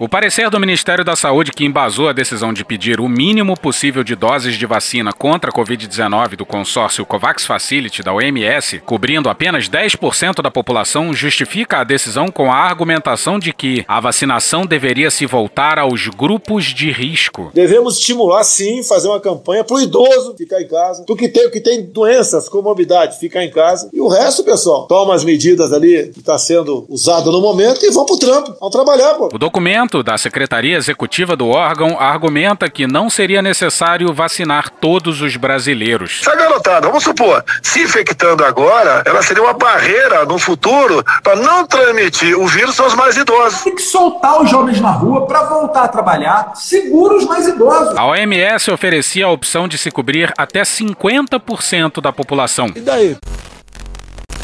O 0.00 0.08
parecer 0.08 0.48
do 0.48 0.60
Ministério 0.60 1.04
da 1.04 1.16
Saúde 1.16 1.50
que 1.50 1.64
embasou 1.64 2.08
a 2.08 2.12
decisão 2.12 2.52
de 2.52 2.64
pedir 2.64 3.00
o 3.00 3.08
mínimo 3.08 3.58
possível 3.58 4.04
de 4.04 4.14
doses 4.14 4.54
de 4.54 4.64
vacina 4.64 5.12
contra 5.12 5.50
a 5.50 5.52
Covid-19 5.52 6.36
do 6.36 6.46
consórcio 6.46 7.04
COVAX 7.04 7.44
Facility 7.44 8.00
da 8.00 8.14
OMS, 8.14 8.78
cobrindo 8.86 9.28
apenas 9.28 9.68
10% 9.68 10.40
da 10.40 10.52
população, 10.52 11.12
justifica 11.12 11.78
a 11.78 11.84
decisão 11.84 12.28
com 12.28 12.48
a 12.48 12.54
argumentação 12.54 13.40
de 13.40 13.52
que 13.52 13.84
a 13.88 13.98
vacinação 13.98 14.64
deveria 14.64 15.10
se 15.10 15.26
voltar 15.26 15.80
aos 15.80 16.06
grupos 16.06 16.66
de 16.66 16.92
risco. 16.92 17.50
Devemos 17.52 17.98
estimular, 17.98 18.44
sim, 18.44 18.84
fazer 18.84 19.08
uma 19.08 19.18
campanha 19.18 19.64
para 19.64 19.78
o 19.78 19.80
idoso 19.80 20.36
ficar 20.38 20.62
em 20.62 20.68
casa, 20.68 21.02
para 21.02 21.12
o 21.12 21.16
que 21.16 21.28
tem, 21.28 21.50
que 21.50 21.60
tem 21.60 21.82
doenças, 21.82 22.48
comorbidade, 22.48 23.18
ficar 23.18 23.44
em 23.44 23.50
casa. 23.50 23.90
E 23.92 24.00
o 24.00 24.06
resto, 24.06 24.44
pessoal, 24.44 24.86
toma 24.86 25.12
as 25.12 25.24
medidas 25.24 25.72
ali 25.72 26.12
que 26.14 26.20
está 26.20 26.38
sendo 26.38 26.86
usado 26.88 27.32
no 27.32 27.40
momento 27.40 27.84
e 27.84 27.90
vão 27.90 28.06
para 28.06 28.14
o 28.14 28.18
trampo, 28.18 28.56
vão 28.60 28.70
trabalhar, 28.70 29.14
pô. 29.14 29.28
O 29.34 29.38
documento 29.38 29.87
da 30.02 30.18
Secretaria 30.18 30.76
Executiva 30.76 31.34
do 31.34 31.48
órgão 31.48 31.98
argumenta 31.98 32.68
que 32.68 32.86
não 32.86 33.08
seria 33.08 33.40
necessário 33.40 34.12
vacinar 34.12 34.68
todos 34.68 35.22
os 35.22 35.36
brasileiros. 35.36 36.20
Essa 36.20 36.36
garotada, 36.36 36.86
vamos 36.86 37.02
supor, 37.02 37.42
se 37.62 37.82
infectando 37.82 38.44
agora, 38.44 39.02
ela 39.06 39.22
seria 39.22 39.42
uma 39.42 39.54
barreira 39.54 40.24
no 40.26 40.38
futuro 40.38 41.02
para 41.22 41.36
não 41.36 41.66
transmitir 41.66 42.38
o 42.38 42.46
vírus 42.46 42.78
aos 42.78 42.94
mais 42.94 43.16
idosos. 43.16 43.62
Tem 43.62 43.74
que 43.74 43.82
soltar 43.82 44.42
os 44.42 44.50
jovens 44.50 44.80
na 44.80 44.90
rua 44.90 45.26
para 45.26 45.44
voltar 45.44 45.84
a 45.84 45.88
trabalhar, 45.88 46.52
segura 46.54 47.16
os 47.16 47.24
mais 47.24 47.48
idosos. 47.48 47.96
A 47.96 48.04
OMS 48.04 48.70
oferecia 48.70 49.26
a 49.26 49.30
opção 49.30 49.66
de 49.66 49.78
se 49.78 49.90
cobrir 49.90 50.32
até 50.36 50.62
50% 50.62 52.00
da 52.02 52.12
população. 52.12 52.66
E 52.76 52.80
daí? 52.80 53.16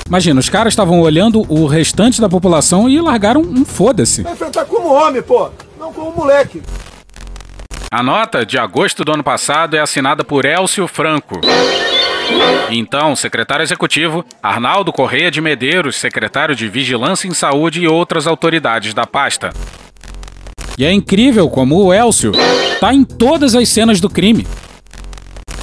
Imagina, 0.07 0.39
os 0.39 0.49
caras 0.49 0.73
estavam 0.73 1.01
olhando 1.01 1.43
o 1.49 1.67
restante 1.67 2.21
da 2.21 2.29
população 2.29 2.89
e 2.89 3.01
largaram 3.01 3.41
um 3.41 3.65
foda-se. 3.65 4.23
Vai 4.23 4.35
enfrentar 4.35 4.65
como 4.67 4.93
homem, 4.93 5.23
pô, 5.23 5.51
não 5.79 5.93
como 5.93 6.13
moleque. 6.13 6.63
A 7.91 8.03
nota 8.03 8.45
de 8.45 8.59
agosto 8.59 9.05
do 9.05 9.13
ano 9.13 9.25
passado 9.25 9.77
é 9.77 9.81
assinada 9.81 10.23
por 10.23 10.45
Elcio 10.45 10.87
Franco. 10.87 11.41
Então, 12.71 13.15
secretário 13.15 13.63
executivo, 13.63 14.25
Arnaldo 14.43 14.93
Correia 14.93 15.31
de 15.31 15.41
Medeiros, 15.41 15.97
secretário 15.97 16.55
de 16.55 16.69
Vigilância 16.69 17.29
em 17.29 17.35
Saúde 17.35 17.83
e 17.83 17.89
outras 17.89 18.27
autoridades 18.27 18.93
da 18.93 19.07
pasta. 19.07 19.53
E 20.77 20.85
é 20.85 20.93
incrível 20.93 21.49
como 21.49 21.77
o 21.77 21.95
Elcio 21.95 22.33
tá 22.81 22.93
em 22.93 23.05
todas 23.05 23.55
as 23.55 23.69
cenas 23.69 24.01
do 24.01 24.11
crime. 24.11 24.47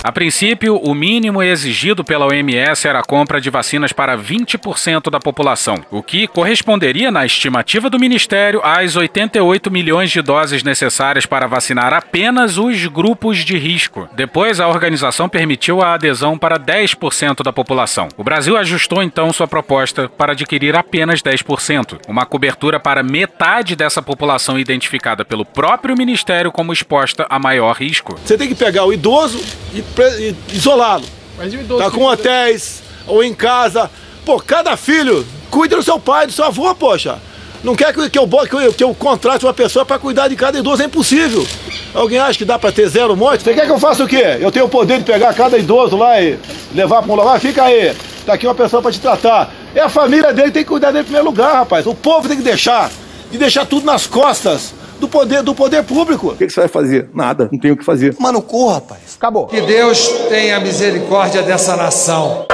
A 0.04 0.12
princípio, 0.12 0.78
o 0.78 0.96
mínimo 0.96 1.44
exigido 1.44 2.04
pela 2.04 2.26
OMS 2.26 2.88
era 2.88 3.00
a 3.00 3.04
compra 3.04 3.40
de 3.40 3.52
vacinas 3.52 3.94
para 3.94 4.18
20% 4.18 5.12
da 5.12 5.20
população, 5.20 5.76
o 5.92 6.02
que 6.02 6.28
corresponderia, 6.28 7.12
na 7.12 7.24
estimativa 7.24 7.88
do 7.88 8.00
Ministério, 8.00 8.62
às 8.64 8.96
88 8.96 9.70
milhões 9.70 10.10
de 10.10 10.20
doses 10.24 10.64
necessárias 10.64 11.28
para 11.28 11.46
vacinar 11.46 11.94
apenas 11.94 12.58
os 12.58 12.88
grupos 12.88 13.46
de 13.46 13.60
risco. 13.60 14.10
Depois, 14.16 14.60
a 14.60 14.68
organização 14.68 15.30
permitiu 15.30 15.84
a 15.84 15.94
adesão 15.94 16.36
para 16.36 16.58
10% 16.58 17.44
da 17.44 17.54
população. 17.54 18.08
O 18.18 18.24
Brasil 18.24 18.58
ajustou 18.58 19.04
então 19.04 19.32
sua 19.32 19.48
proposta 19.48 20.10
para 20.10 20.32
adquirir 20.32 20.76
apenas 20.76 21.22
10%, 21.22 22.00
uma 22.08 22.26
cobertura 22.26 22.80
para 22.80 23.04
metade 23.04 23.76
dessa 23.76 24.02
população 24.02 24.58
identificada 24.58 25.24
pelo 25.24 25.46
próprio 25.46 25.96
Ministério 25.96 26.52
como 26.52 26.74
exposta 26.74 27.28
a 27.30 27.38
maior 27.38 27.76
risco. 27.76 28.18
Você 28.26 28.36
tem 28.36 28.48
que 28.48 28.56
pegar 28.56 28.84
o 28.86 28.92
idoso 28.92 29.40
e 29.74 29.91
isolá-lo. 30.52 31.06
Tá 31.78 31.92
com 31.92 32.04
hotéis 32.06 32.82
ou 33.08 33.24
em 33.24 33.34
casa. 33.34 33.90
Pô, 34.26 34.40
cada 34.40 34.78
filho 34.78 35.26
cuida 35.50 35.76
do 35.76 35.84
seu 35.84 36.00
pai, 36.00 36.28
do 36.28 36.34
seu 36.34 36.46
avô, 36.46 36.74
poxa. 36.76 37.20
Não 37.64 37.76
quer 37.76 37.94
que 37.94 38.00
eu, 38.00 38.10
que 38.10 38.56
eu, 38.56 38.74
que 38.74 38.84
eu, 38.84 38.96
contrate 38.96 39.46
uma 39.46 39.54
pessoa 39.54 39.86
para 39.86 40.00
cuidar 40.00 40.28
de 40.28 40.36
cada 40.36 40.58
idoso, 40.58 40.82
é 40.82 40.86
impossível. 40.86 41.46
Alguém 41.94 42.18
acha 42.18 42.38
que 42.38 42.46
dá 42.46 42.58
para 42.58 42.72
ter 42.72 42.88
zero 42.88 43.16
morte? 43.16 43.44
Você 43.44 43.54
quer 43.54 43.66
que 43.66 43.72
eu 43.72 43.80
faça 43.80 44.04
o 44.04 44.08
quê? 44.08 44.38
Eu 44.40 44.52
tenho 44.52 44.66
o 44.66 44.70
poder 44.70 44.98
de 44.98 45.04
pegar 45.04 45.34
cada 45.34 45.58
idoso 45.58 45.96
lá 45.96 46.20
e 46.20 46.40
levar 46.74 47.04
para 47.04 47.12
um 47.12 47.16
lugar? 47.16 47.40
Fica 47.40 47.64
aí, 47.64 47.96
tá 48.26 48.34
aqui 48.34 48.48
uma 48.48 48.56
pessoa 48.56 48.82
para 48.82 48.92
te 48.92 49.00
tratar. 49.00 49.54
É 49.76 49.82
a 49.82 49.90
família 49.90 50.34
dele 50.34 50.48
que 50.48 50.54
tem 50.54 50.64
que 50.64 50.70
cuidar 50.70 50.88
dele 50.88 51.02
em 51.02 51.06
primeiro 51.06 51.28
lugar, 51.28 51.54
rapaz. 51.54 51.86
O 51.86 51.94
povo 51.94 52.28
tem 52.28 52.38
que 52.38 52.44
deixar, 52.44 52.90
de 53.30 53.38
deixar 53.38 53.66
tudo 53.66 53.86
nas 53.86 54.08
costas 54.08 54.74
do 55.02 55.10
poder, 55.10 55.44
do 55.44 55.54
poder 55.54 55.84
público. 55.84 56.30
O 56.30 56.38
que, 56.38 56.46
que 56.46 56.54
você 56.54 56.62
vai 56.62 56.70
fazer? 56.70 57.10
Nada, 57.14 57.50
não 57.52 57.60
tem 57.60 57.72
o 57.72 57.78
que 57.78 57.84
fazer. 57.84 58.16
Mano, 58.20 58.42
corra, 58.42 58.76
rapaz. 58.76 59.02
Acabou. 59.18 59.48
Que 59.48 59.60
Deus 59.62 60.08
tenha 60.30 60.60
misericórdia 60.60 61.42
dessa 61.42 61.76
nação. 61.76 62.46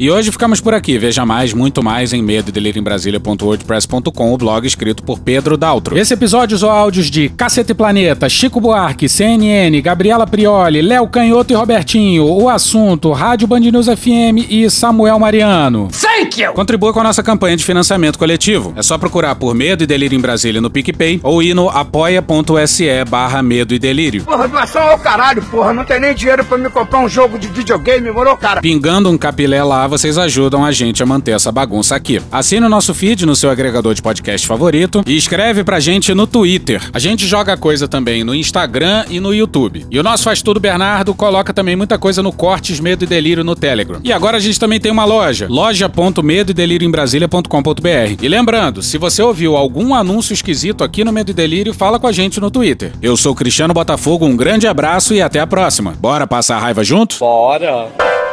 E 0.00 0.10
hoje 0.10 0.32
ficamos 0.32 0.62
por 0.62 0.72
aqui. 0.72 0.96
Veja 0.96 1.26
mais, 1.26 1.52
muito 1.52 1.82
mais 1.82 2.14
em 2.14 2.22
medo 2.22 2.50
em 2.58 2.82
Brasília.wordpress.com, 2.82 4.32
o 4.32 4.38
blog 4.38 4.66
escrito 4.66 5.02
por 5.02 5.18
Pedro 5.18 5.58
Daltro. 5.58 5.98
Esse 5.98 6.14
episódio 6.14 6.54
usou 6.54 6.70
áudios 6.70 7.10
de 7.10 7.28
Cacete 7.28 7.74
Planeta, 7.74 8.26
Chico 8.26 8.62
Buarque, 8.62 9.10
CNN, 9.10 9.78
Gabriela 9.82 10.26
Prioli, 10.26 10.80
Léo 10.80 11.06
Canhoto 11.06 11.52
e 11.52 11.56
Robertinho, 11.56 12.24
O 12.24 12.48
Assunto, 12.48 13.12
Rádio 13.12 13.46
Band 13.46 13.60
News 13.60 13.88
FM 13.88 14.48
e 14.48 14.70
Samuel 14.70 15.18
Mariano. 15.18 15.90
Thank 15.92 16.40
you! 16.40 16.54
Contribua 16.54 16.94
com 16.94 17.00
a 17.00 17.04
nossa 17.04 17.22
campanha 17.22 17.58
de 17.58 17.64
financiamento 17.66 18.18
coletivo. 18.18 18.72
É 18.76 18.82
só 18.82 18.96
procurar 18.96 19.34
por 19.34 19.54
Medo 19.54 19.84
e 19.84 19.86
Delírio 19.86 20.16
em 20.16 20.22
Brasília 20.22 20.62
no 20.62 20.70
PicPay 20.70 21.20
ou 21.22 21.42
ir 21.42 21.52
no 21.52 21.68
apoia.se 21.68 23.04
barra 23.04 23.42
Medo 23.42 23.74
e 23.74 23.78
Delírio. 23.78 24.24
Porra, 24.24 24.48
doação 24.48 24.80
ao 24.80 24.98
caralho, 24.98 25.42
porra. 25.42 25.74
Não 25.74 25.84
tem 25.84 26.00
nem 26.00 26.14
dinheiro 26.14 26.42
pra 26.42 26.56
me 26.56 26.70
comprar 26.70 27.00
um 27.00 27.08
jogo 27.08 27.38
de 27.38 27.48
videogame, 27.48 28.10
morou, 28.10 28.34
cara? 28.38 28.62
Pingando 28.62 29.10
um 29.10 29.18
capilé 29.18 29.62
lá, 29.62 29.89
vocês 29.90 30.16
ajudam 30.16 30.64
a 30.64 30.72
gente 30.72 31.02
a 31.02 31.06
manter 31.06 31.32
essa 31.32 31.52
bagunça 31.52 31.94
aqui. 31.94 32.22
Assine 32.30 32.64
o 32.64 32.68
nosso 32.68 32.94
feed 32.94 33.26
no 33.26 33.36
seu 33.36 33.50
agregador 33.50 33.92
de 33.92 34.00
podcast 34.00 34.46
favorito 34.46 35.02
e 35.06 35.16
escreve 35.16 35.64
pra 35.64 35.80
gente 35.80 36.14
no 36.14 36.26
Twitter. 36.26 36.80
A 36.92 36.98
gente 36.98 37.26
joga 37.26 37.56
coisa 37.56 37.88
também 37.88 38.24
no 38.24 38.34
Instagram 38.34 39.04
e 39.10 39.20
no 39.20 39.34
YouTube. 39.34 39.84
E 39.90 39.98
o 39.98 40.02
nosso 40.02 40.24
Faz 40.24 40.40
Tudo 40.40 40.60
Bernardo 40.60 41.14
coloca 41.14 41.52
também 41.52 41.74
muita 41.76 41.98
coisa 41.98 42.22
no 42.22 42.32
Cortes 42.32 42.80
Medo 42.80 43.04
e 43.04 43.06
Delírio 43.06 43.44
no 43.44 43.56
Telegram. 43.56 44.00
E 44.04 44.12
agora 44.12 44.36
a 44.36 44.40
gente 44.40 44.58
também 44.58 44.80
tem 44.80 44.92
uma 44.92 45.04
loja, 45.04 45.46
loja.medo 45.50 46.54
delírio 46.54 46.86
em 46.86 46.90
Brasília.com.br. 46.90 48.22
E 48.22 48.28
lembrando, 48.28 48.82
se 48.82 48.96
você 48.96 49.22
ouviu 49.22 49.56
algum 49.56 49.94
anúncio 49.94 50.32
esquisito 50.32 50.84
aqui 50.84 51.02
no 51.02 51.12
Medo 51.12 51.32
e 51.32 51.34
Delírio, 51.34 51.74
fala 51.74 51.98
com 51.98 52.06
a 52.06 52.12
gente 52.12 52.40
no 52.40 52.50
Twitter. 52.50 52.92
Eu 53.02 53.16
sou 53.16 53.34
Cristiano 53.34 53.74
Botafogo, 53.74 54.24
um 54.24 54.36
grande 54.36 54.66
abraço 54.68 55.12
e 55.14 55.20
até 55.20 55.40
a 55.40 55.46
próxima. 55.46 55.94
Bora 55.98 56.26
passar 56.26 56.56
a 56.56 56.60
raiva 56.60 56.84
junto? 56.84 57.18
Bora! 57.18 58.29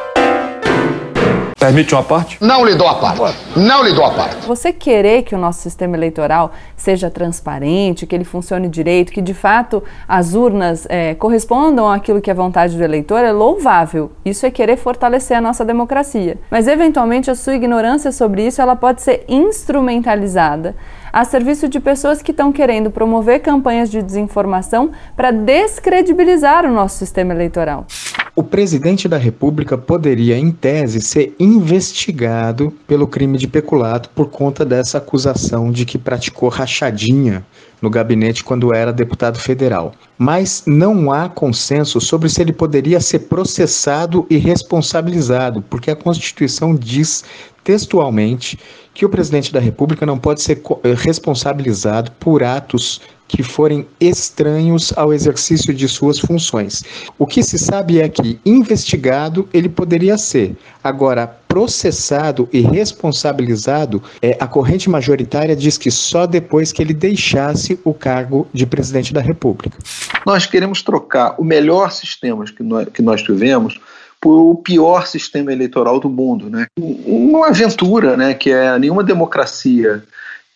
Permite 1.60 1.96
uma 1.96 2.04
parte? 2.04 2.38
Não 2.39 2.63
lhe 2.63 2.76
dou 2.76 2.88
a 2.88 2.96
parte. 2.96 3.39
Não 3.56 3.84
lhe 3.84 3.91
dou 3.91 4.06
a 4.06 4.12
parte. 4.12 4.46
Você 4.46 4.72
querer 4.72 5.24
que 5.24 5.34
o 5.34 5.39
nosso 5.39 5.60
sistema 5.60 5.98
eleitoral 5.98 6.52
seja 6.76 7.10
transparente, 7.10 8.06
que 8.06 8.13
ele 8.13 8.24
funcione 8.24 8.67
direito, 8.70 9.12
que 9.12 9.24
de 9.24 9.34
fato 9.34 9.84
as 10.08 10.36
urnas 10.36 10.86
é, 10.88 11.15
correspondam 11.15 11.89
àquilo 11.89 12.22
que 12.22 12.30
é 12.30 12.34
vontade 12.34 12.78
do 12.78 12.84
eleitor 12.84 13.24
é 13.24 13.32
louvável. 13.32 14.12
Isso 14.24 14.46
é 14.46 14.52
querer 14.52 14.78
fortalecer 14.78 15.36
a 15.36 15.41
nossa 15.41 15.65
democracia. 15.65 16.38
Mas 16.52 16.67
eventualmente 16.67 17.32
a 17.32 17.36
sua 17.36 17.56
ignorância 17.56 18.12
sobre 18.12 18.46
isso 18.46 18.62
ela 18.62 18.76
pode 18.76 19.02
ser 19.02 19.26
instrumentalizada 19.28 20.76
a 21.18 21.26
serviço 21.26 21.68
de 21.68 21.80
pessoas 21.80 22.22
que 22.22 22.30
estão 22.30 22.52
querendo 22.52 22.92
promover 22.92 23.40
campanhas 23.40 23.90
de 23.90 24.04
desinformação 24.04 24.92
para 25.16 25.32
descredibilizar 25.32 26.64
o 26.64 26.72
nosso 26.72 27.00
sistema 27.00 27.34
eleitoral. 27.34 27.88
O 28.36 28.44
presidente 28.44 29.08
da 29.08 29.18
República 29.18 29.76
poderia, 29.76 30.38
em 30.38 30.52
tese, 30.52 31.02
ser 31.02 31.36
investigado 31.40 32.72
pelo 32.86 33.08
crime 33.08 33.36
de 33.36 33.48
peculato 33.48 34.12
por 34.12 34.30
conta 34.30 34.64
dessa 34.64 35.00
acusação 35.00 35.72
de 35.72 35.86
que 35.86 35.98
praticou 35.98 36.50
rachadinha 36.50 37.44
no 37.82 37.90
gabinete 37.90 38.44
quando 38.44 38.74
era 38.74 38.92
deputado 38.92 39.40
federal. 39.40 39.94
Mas 40.18 40.63
não 40.66 41.12
há 41.12 41.30
consenso 41.30 42.02
sobre 42.02 42.30
se 42.30 42.42
ele 42.42 42.54
poderia 42.54 43.00
ser 43.00 43.20
processado 43.20 44.26
e 44.30 44.38
responsabilizado, 44.38 45.62
porque 45.63 45.92
a 45.92 45.96
Constituição 45.96 46.76
diz 46.76 47.24
textualmente 47.63 48.58
que 48.94 49.06
o 49.06 49.10
presidente 49.10 49.54
da 49.54 49.60
República 49.60 50.06
não 50.06 50.18
pode 50.18 50.42
ser 50.42 50.62
responsabilizado 50.96 52.12
por 52.20 52.42
atos 52.42 53.02
que 53.28 53.44
forem 53.44 53.86
estranhos 54.00 54.94
ao 54.96 55.13
exercício 55.13 55.74
de 55.74 55.88
suas 55.88 56.20
funções. 56.20 56.84
O 57.18 57.28
que 57.28 57.44
se 57.44 57.58
sabe 57.58 58.00
é 58.00 58.08
que 58.08 58.40
investigado 58.46 59.48
ele 59.54 59.68
poderia 59.68 60.18
ser. 60.18 60.56
Agora, 60.84 61.28
processado 61.48 62.48
e 62.54 62.62
responsabilizado, 62.62 64.02
é, 64.22 64.38
a 64.40 64.48
corrente 64.48 64.90
majoritária 64.90 65.56
diz 65.56 65.78
que 65.78 65.90
só 65.90 66.26
depois 66.26 66.72
que 66.72 66.82
ele 66.82 66.94
deixasse 66.94 67.80
o 67.84 67.94
cargo 67.94 68.48
de 68.54 68.66
presidente 68.66 69.13
da 69.13 69.22
República. 69.22 69.78
Nós 70.26 70.46
queremos 70.46 70.82
trocar 70.82 71.36
o 71.38 71.44
melhor 71.44 71.92
sistema 71.92 72.46
que 72.46 72.63
nós, 72.63 72.88
que 72.90 73.02
nós 73.02 73.22
tivemos 73.22 73.80
por 74.20 74.52
o 74.52 74.56
pior 74.56 75.06
sistema 75.06 75.52
eleitoral 75.52 76.00
do 76.00 76.10
mundo, 76.10 76.50
né? 76.50 76.68
Uma 76.78 77.50
aventura, 77.50 78.18
né? 78.18 78.34
Que 78.34 78.52
é 78.52 78.78
nenhuma 78.80 79.04
democracia 79.04 80.04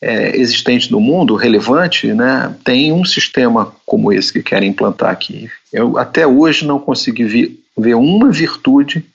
é, 0.01 0.35
existente 0.35 0.91
no 0.91 0.99
mundo, 0.99 1.35
relevante, 1.35 2.11
né, 2.13 2.55
tem 2.65 2.91
um 2.91 3.05
sistema 3.05 3.73
como 3.85 4.11
esse 4.11 4.33
que 4.33 4.41
querem 4.41 4.69
implantar 4.69 5.11
aqui. 5.11 5.49
Eu 5.71 5.97
até 5.97 6.25
hoje 6.25 6.65
não 6.65 6.79
consegui 6.79 7.23
vi, 7.23 7.59
ver 7.77 7.93
uma 7.93 8.31
virtude 8.31 9.05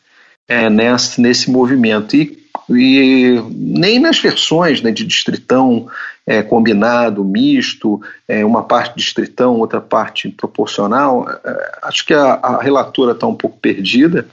é, 0.46 0.70
nesse, 0.70 1.50
movimento. 1.50 2.14
E, 2.14 2.38
e, 2.70 3.42
nem 3.50 3.98
nas 3.98 4.20
versões 4.20 4.80
né, 4.80 4.92
de 4.92 5.04
distritão 5.04 5.88
é, 6.24 6.42
combinado, 6.42 7.24
misto, 7.24 8.00
é, 8.28 8.44
uma 8.44 8.62
parte 8.62 8.96
distritão, 8.96 9.58
outra 9.58 9.80
parte 9.80 10.28
proporcional, 10.28 11.28
é, 11.44 11.78
acho 11.82 12.06
que 12.06 12.14
a, 12.14 12.34
a 12.34 12.62
relatora 12.62 13.12
está 13.12 13.26
um 13.26 13.34
pouco 13.34 13.58
perdida. 13.58 14.26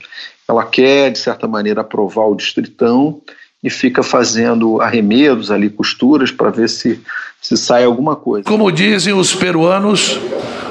Ela 0.48 0.64
quer, 0.64 1.10
de 1.10 1.18
certa 1.18 1.48
maneira, 1.48 1.80
aprovar 1.80 2.26
o 2.26 2.36
distritão 2.36 3.20
e 3.64 3.70
fica 3.70 4.02
fazendo 4.02 4.78
arremedos 4.82 5.50
ali, 5.50 5.70
costuras, 5.70 6.30
para 6.30 6.50
ver 6.50 6.68
se, 6.68 7.00
se 7.40 7.56
sai 7.56 7.82
alguma 7.84 8.14
coisa. 8.14 8.44
Como 8.46 8.70
dizem 8.70 9.14
os 9.14 9.34
peruanos, 9.34 10.20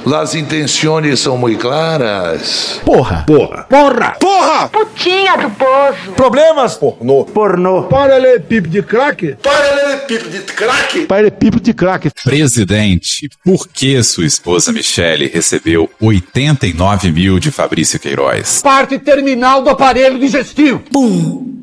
as 0.05 0.35
intenções 0.35 1.19
são 1.19 1.35
muito 1.35 1.59
claras. 1.59 2.79
Porra! 2.85 3.23
Porra! 3.25 3.63
Porra! 3.63 4.15
Porra! 4.19 4.69
Putinha 4.69 5.35
do 5.37 5.49
poço. 5.49 6.11
Problemas? 6.15 6.75
Pornô. 6.75 7.25
Pornô. 7.25 7.83
Paralelepípedo 7.83 8.69
de 8.69 8.83
crack? 8.83 9.37
Paralelepípedo 9.41 10.29
de 10.29 10.39
crack? 10.41 11.05
Paralelepípedo 11.07 11.63
de 11.63 11.73
crack. 11.73 12.11
Presidente, 12.23 13.27
por 13.43 13.67
que 13.67 14.03
sua 14.03 14.25
esposa 14.25 14.71
Michele 14.71 15.31
recebeu 15.33 15.89
89 15.99 17.11
mil 17.11 17.39
de 17.39 17.49
Fabrício 17.49 17.99
Queiroz? 17.99 18.61
Parte 18.61 18.99
terminal 18.99 19.63
do 19.63 19.71
aparelho 19.71 20.19
digestivo. 20.19 20.83
Bum. 20.91 21.62